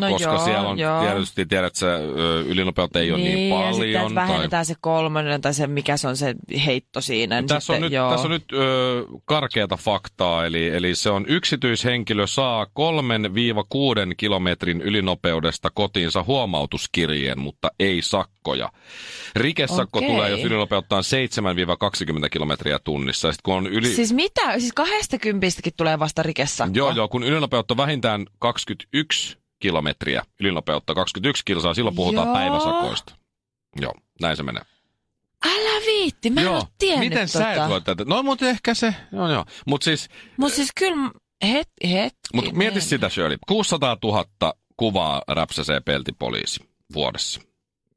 No 0.00 0.10
koska 0.10 0.30
joo, 0.30 0.44
siellä 0.44 0.68
on 0.68 0.78
joo. 0.78 1.00
tietysti, 1.02 1.46
tiedät, 1.46 1.74
ö, 1.82 2.44
ylinopeutta 2.46 3.00
ei 3.00 3.12
ole 3.12 3.18
niin 3.18 3.50
ja 3.50 3.72
sitten 3.72 3.88
paljon. 3.88 4.06
että 4.06 4.14
vähennetään 4.14 4.66
se 4.66 4.74
kolmannen 4.80 5.40
tai 5.40 5.54
se, 5.54 5.66
mikä 5.66 5.96
se 5.96 6.08
on 6.08 6.16
se 6.16 6.34
heitto 6.66 7.00
siinä. 7.00 7.40
niin 7.40 7.48
Tässä 7.48 7.72
on, 7.72 7.76
sitten, 7.76 7.82
nyt, 7.82 7.92
joo. 7.92 8.10
tässä 8.10 8.26
on 8.26 8.30
nyt 8.30 8.44
ö, 8.52 9.04
karkeata 9.24 9.76
faktaa, 9.76 10.46
eli, 10.46 10.68
eli 10.68 10.94
se 10.94 11.10
on 11.10 11.24
yksityishenkilö 11.28 12.26
saa 12.26 12.64
3-6 12.64 12.68
kilometrin 14.16 14.80
ylinopeudesta 14.80 15.70
kotiinsa 15.74 16.22
huomautuskirjeen, 16.22 17.38
mutta 17.38 17.70
ei 17.80 18.02
sakkoja. 18.02 18.72
Rikesakko 19.36 19.98
Okei. 19.98 20.10
tulee, 20.10 20.30
jos 20.30 20.40
ylinopeutta 20.40 20.96
on 20.96 21.02
7-20 22.24 22.28
kilometriä 22.30 22.78
tunnissa. 22.78 23.32
Sit 23.32 23.42
kun 23.42 23.54
on 23.54 23.66
yli... 23.66 23.88
Siis 23.88 24.12
mitä? 24.12 24.58
Siis 24.58 24.72
kahdesta 24.72 25.18
kympistäkin 25.18 25.72
tulee 25.76 25.98
vasta 25.98 26.22
rikesakko? 26.22 26.78
Joo, 26.78 26.90
joo, 26.90 27.08
kun 27.08 27.24
ylinopeutta 27.24 27.74
on 27.74 27.78
vähintään 27.78 28.26
21 28.38 29.37
kilometriä, 29.58 30.22
ylinopeutta 30.40 30.94
21 30.94 31.42
kilsaa, 31.44 31.74
silloin 31.74 31.96
puhutaan 31.96 32.26
Joo. 32.26 32.34
päiväsakoista. 32.34 33.14
Joo, 33.80 33.94
näin 34.20 34.36
se 34.36 34.42
menee. 34.42 34.62
Älä 35.46 35.86
viitti, 35.86 36.30
mä 36.30 36.40
en 36.40 36.48
ole 36.48 36.62
tiennyt 36.78 37.08
Miten 37.08 37.28
tota. 37.28 37.38
sä 37.38 37.52
et 37.52 37.68
voi 37.68 37.80
tätä? 37.80 38.04
No, 38.06 38.22
mutta 38.22 38.48
ehkä 38.48 38.74
se, 38.74 38.94
joo 39.12 39.30
joo. 39.30 39.44
Mutta 39.66 39.84
siis, 39.84 40.08
Mut 40.36 40.52
siis 40.52 40.70
kyllä, 40.78 41.10
het, 41.42 41.68
hetki. 41.90 42.18
Mutta 42.34 42.52
mieti 42.52 42.80
sitä 42.80 43.08
Shirley. 43.08 43.38
600 43.48 43.96
000 44.02 44.54
kuvaa 44.76 45.22
räpsäsee 45.28 45.80
peltipoliisi 45.80 46.60
vuodessa. 46.94 47.40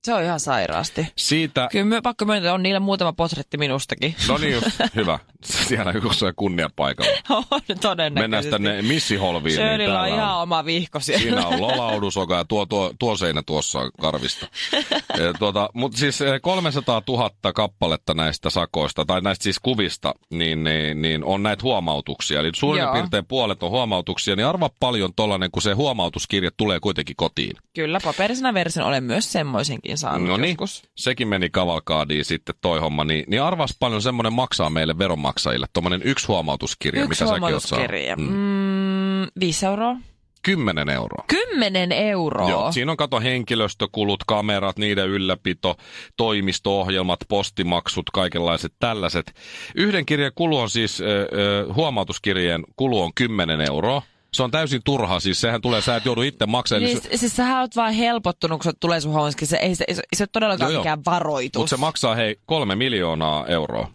Se 0.04 0.14
on 0.14 0.24
ihan 0.24 0.40
sairaasti. 0.40 1.08
Siitä, 1.16 1.68
Kyllä 1.72 1.86
me, 1.86 2.02
pakko 2.02 2.26
myöntää, 2.26 2.54
on 2.54 2.64
niillä 2.64 2.80
muutama 2.80 3.14
potretti 3.14 3.58
minustakin. 3.58 4.16
no 4.28 4.38
niin 4.38 4.54
just, 4.54 4.68
hyvä. 4.96 5.20
Siellä 5.44 5.94
jossain 6.04 6.34
kunnia 6.36 6.70
paikalla. 6.76 7.12
on 7.30 7.44
todennäköisesti. 7.82 8.22
Mennään 8.22 8.46
tänne 8.46 8.82
missiholviin. 8.82 9.58
niin 9.58 9.68
Shirleyllä 9.68 10.02
on 10.02 10.08
ihan 10.08 10.38
oma 10.38 10.66
vihko 10.66 11.00
siellä. 11.00 11.22
Siinä 11.22 11.48
on 11.48 11.62
lolaudusoka 11.68 12.36
ja 12.36 12.46
tuo, 12.46 12.66
tuo, 12.66 12.94
tuo 13.00 13.18
seinä 13.18 13.42
tuossa 13.46 13.80
on 13.80 13.92
karvista. 14.02 14.48
E, 14.74 15.34
tuota, 15.40 15.70
Mutta 15.74 15.98
siis 15.98 16.22
e, 16.22 16.40
300 16.40 17.02
000 17.08 17.54
kappaletta 17.54 18.14
näistä 18.14 18.50
sakoista, 18.50 19.06
tai 19.06 19.22
näistä 19.22 19.44
siis 19.44 19.60
kuvista, 19.60 20.16
niin, 20.30 20.64
niin, 20.64 21.02
niin 21.02 21.24
on 21.24 21.44
näitä 21.44 21.64
huomautuksia. 21.64 22.40
Eli 22.40 22.52
suurin 22.56 22.82
Joo. 22.82 22.94
piirtein 22.94 23.26
puolet 23.26 23.64
on 23.64 23.70
huomautuksia, 23.70 24.36
niin 24.36 24.46
arva 24.46 24.70
paljon 24.80 25.14
tollanen, 25.16 25.52
kun 25.52 25.62
se 25.62 25.74
huomautuskirje 25.74 26.50
tulee 26.58 26.80
kuitenkin 26.80 27.16
kotiin. 27.16 27.58
Kyllä, 27.76 28.00
paperisena 28.04 28.54
version 28.54 28.88
olen 28.88 29.04
myös 29.04 29.32
semmoisenkin 29.32 29.91
saanut 29.98 30.28
No 30.28 30.38
niin, 30.38 30.50
joskus. 30.60 30.84
sekin 30.98 31.28
meni 31.28 31.50
kavalkaadiin 31.50 32.26
sitten 32.26 32.56
toi 32.62 32.80
homma. 32.80 33.04
Niin, 33.04 33.24
niin 33.28 33.42
arvas 33.42 33.76
paljon 33.80 34.02
semmoinen 34.02 34.34
maksaa 34.34 34.70
meille 34.70 34.98
veronmaksajille, 34.98 35.66
tuommoinen 35.74 36.02
yksi 36.04 36.28
huomautuskirja, 36.28 37.04
Yksi 37.04 37.10
mitä 37.24 37.32
säkin 37.32 37.32
oot 37.34 37.40
huomautuskirja. 37.42 38.16
saanut. 38.16 38.32
Mm. 38.32 39.22
Mm, 39.22 39.28
viisi 39.40 39.66
euroa. 39.66 39.96
10 40.44 40.90
euroa. 40.90 41.24
Kymmenen 41.28 41.92
euroa. 41.92 42.50
Joo, 42.50 42.72
siinä 42.72 42.92
on 42.92 42.98
kato 42.98 43.20
henkilöstökulut, 43.20 44.24
kamerat, 44.28 44.78
niiden 44.78 45.10
ylläpito, 45.10 45.76
toimisto-ohjelmat, 46.18 47.20
postimaksut, 47.28 48.10
kaikenlaiset 48.14 48.74
tällaiset. 48.80 49.34
Yhden 49.76 50.06
kirjeen 50.06 50.32
kulu 50.36 50.58
on 50.60 50.70
siis, 50.70 51.02
äh, 51.02 51.76
huomautuskirjeen 51.76 52.64
kulu 52.76 53.02
on 53.02 53.12
10 53.16 53.62
euroa. 53.62 54.02
Se 54.36 54.44
on 54.44 54.52
täysin 54.52 54.82
turha, 54.86 55.20
siis 55.20 55.42
sehän 55.42 55.62
tulee, 55.62 55.82
sä 55.82 55.96
et 55.96 56.06
joudu 56.06 56.22
itse 56.22 56.46
maksamaan. 56.46 56.84
Niin, 56.84 56.98
Niin, 57.10 57.20
siis 57.20 57.36
sähän 57.36 57.62
oot 57.62 57.76
vaan 57.76 57.94
helpottunut, 57.94 58.62
kun 58.62 58.72
se 58.72 58.78
tulee 58.80 59.02
sun 59.02 59.12
huomaskin. 59.14 59.48
Se 59.48 59.58
ei, 59.58 59.76
se, 59.76 59.86
se 59.90 60.02
ei 60.02 60.18
ole 60.20 60.28
todellakaan 60.32 60.72
Joo, 60.72 60.74
joo. 60.74 60.82
mikään 60.82 61.06
varoitus. 61.06 61.60
Mutta 61.60 61.70
se 61.70 61.78
maksaa 61.78 62.16
hei 62.16 62.36
kolme 62.46 62.76
miljoonaa 62.76 63.48
euroa. 63.48 63.92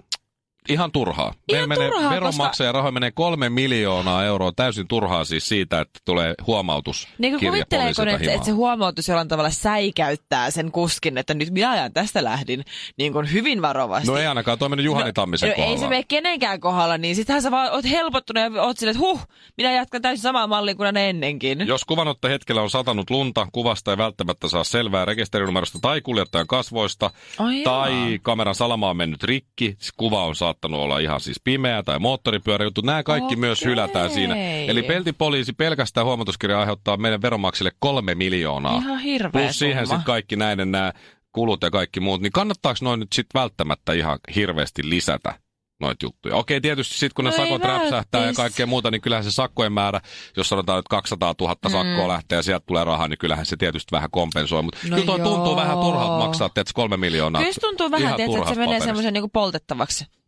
Ihan 0.68 0.92
turhaa. 0.92 1.34
Ihan 1.52 1.68
Meillä 1.68 1.84
turhaa, 1.84 2.02
menee, 2.02 2.14
veronmaksajan 2.14 2.74
rahoja 2.74 2.92
menee 2.92 3.10
kolme 3.10 3.48
miljoonaa 3.48 4.24
euroa 4.24 4.52
täysin 4.56 4.88
turhaa 4.88 5.24
siis 5.24 5.48
siitä, 5.48 5.80
että 5.80 6.00
tulee 6.04 6.34
huomautus 6.46 7.08
Niin 7.18 7.32
kuin 7.38 7.50
kuvitteleeko 7.50 8.04
ne, 8.04 8.14
että, 8.14 8.32
että 8.32 8.44
se 8.46 8.50
huomautus 8.50 9.08
jollain 9.08 9.28
tavalla 9.28 9.50
säikäyttää 9.50 10.50
sen 10.50 10.72
kuskin, 10.72 11.18
että 11.18 11.34
nyt 11.34 11.50
minä 11.50 11.70
ajan 11.70 11.92
tästä 11.92 12.24
lähdin 12.24 12.64
niin 12.98 13.12
kuin 13.12 13.32
hyvin 13.32 13.62
varovasti. 13.62 14.08
No 14.08 14.16
ei 14.16 14.26
ainakaan, 14.26 14.58
toi 14.58 14.68
mennyt 14.68 14.84
Juhani 14.84 15.12
Tammisen 15.12 15.48
no, 15.48 15.54
kohdalla. 15.54 15.74
ei 15.74 15.80
se 15.80 15.88
mene 15.88 16.04
kenenkään 16.08 16.60
kohdalla, 16.60 16.98
niin 16.98 17.16
sittenhän 17.16 17.42
sä 17.42 17.50
vaan 17.50 17.72
oot 17.72 17.84
helpottunut 17.84 18.54
ja 18.54 18.62
oot 18.62 18.78
silleen, 18.78 18.96
että 18.96 19.08
huh, 19.08 19.20
minä 19.56 19.72
jatkan 19.72 20.02
täysin 20.02 20.22
samaa 20.22 20.46
mallia 20.46 20.74
kuin 20.74 20.94
ne 20.94 21.10
ennenkin. 21.10 21.66
Jos 21.66 21.84
kuvanotto 21.84 22.28
hetkellä 22.28 22.62
on 22.62 22.70
satanut 22.70 23.10
lunta, 23.10 23.46
kuvasta 23.52 23.90
ei 23.90 23.98
välttämättä 23.98 24.48
saa 24.48 24.64
selvää 24.64 25.04
rekisterinumerosta 25.04 25.78
tai 25.82 26.00
kuljettajan 26.00 26.46
kasvoista, 26.46 27.10
Ai 27.38 27.62
tai 27.62 27.92
jaa. 27.92 28.18
kameran 28.22 28.54
salama 28.54 28.90
on 28.90 28.96
mennyt 28.96 29.22
rikki, 29.22 29.76
siis 29.78 29.92
kuva 29.96 30.24
on 30.24 30.34
saattanut 30.56 30.80
olla 30.80 30.98
ihan 30.98 31.20
siis 31.20 31.40
pimeä 31.44 31.82
tai 31.82 31.98
moottoripyörä 31.98 32.64
juttu, 32.64 32.80
nämä 32.80 33.02
kaikki 33.02 33.26
Okei. 33.26 33.36
myös 33.36 33.64
hylätään 33.64 34.10
siinä. 34.10 34.36
Eli 34.66 34.82
peltipoliisi 34.82 35.52
pelkästään 35.52 36.06
huomautuskirja 36.06 36.60
aiheuttaa 36.60 36.96
meidän 36.96 37.22
veronmaksille 37.22 37.70
kolme 37.78 38.14
miljoonaa. 38.14 38.78
Ihan 38.78 38.98
hirveä 38.98 39.30
Plus 39.42 39.58
siihen 39.58 39.86
summa. 39.86 39.96
sitten 39.98 40.06
kaikki 40.12 40.36
näiden 40.36 40.72
nämä 40.72 40.92
kulut 41.32 41.62
ja 41.62 41.70
kaikki 41.70 42.00
muut, 42.00 42.20
niin 42.20 42.32
kannattaako 42.32 42.78
noin 42.82 43.00
nyt 43.00 43.12
sitten 43.12 43.40
välttämättä 43.40 43.92
ihan 43.92 44.18
hirveästi 44.34 44.90
lisätä 44.90 45.34
noita 45.80 46.06
juttuja? 46.06 46.36
Okei, 46.36 46.60
tietysti 46.60 46.94
sitten 46.94 47.14
kun 47.14 47.24
ne 47.24 47.30
No 47.30 47.36
sakot 47.36 47.62
räpsähtää 47.62 48.26
ja 48.26 48.32
kaikkea 48.32 48.66
muuta, 48.66 48.90
niin 48.90 49.00
kyllähän 49.00 49.24
se 49.24 49.30
sakkojen 49.30 49.72
määrä, 49.72 50.00
jos 50.36 50.48
sanotaan, 50.48 50.78
että 50.78 50.88
200 50.90 51.34
000 51.40 51.54
sakkoa 51.62 52.02
Mm. 52.02 52.08
lähtee 52.08 52.36
ja 52.36 52.42
sieltä 52.42 52.64
tulee 52.66 52.84
rahaa, 52.84 53.08
niin 53.08 53.18
kyllähän 53.18 53.46
se 53.46 53.56
tietysti 53.56 53.92
vähän 53.92 54.10
kompensoi. 54.10 54.62
Mutta 54.62 54.78
No 54.82 54.94
kyllä 54.96 55.06
toi 55.06 55.20
tuntuu 55.20 55.56
vähän 55.56 55.78
turhalta 55.78 56.24
maksaa, 56.26 56.46
että 56.46 56.62
kolme 56.74 56.96
miljoonaa. 56.96 57.42
Kyllä 57.42 57.52
se 57.54 57.60
tuntuu 57.60 57.90
vähän, 57.90 58.06
Ihan 58.06 58.16
tiedätkö, 58.16 58.38
että 58.40 58.54
se 58.54 58.60
menee 58.60 58.80
semmoisen 58.80 59.12
niin 59.12 59.30
poltettavaksi 59.32 60.06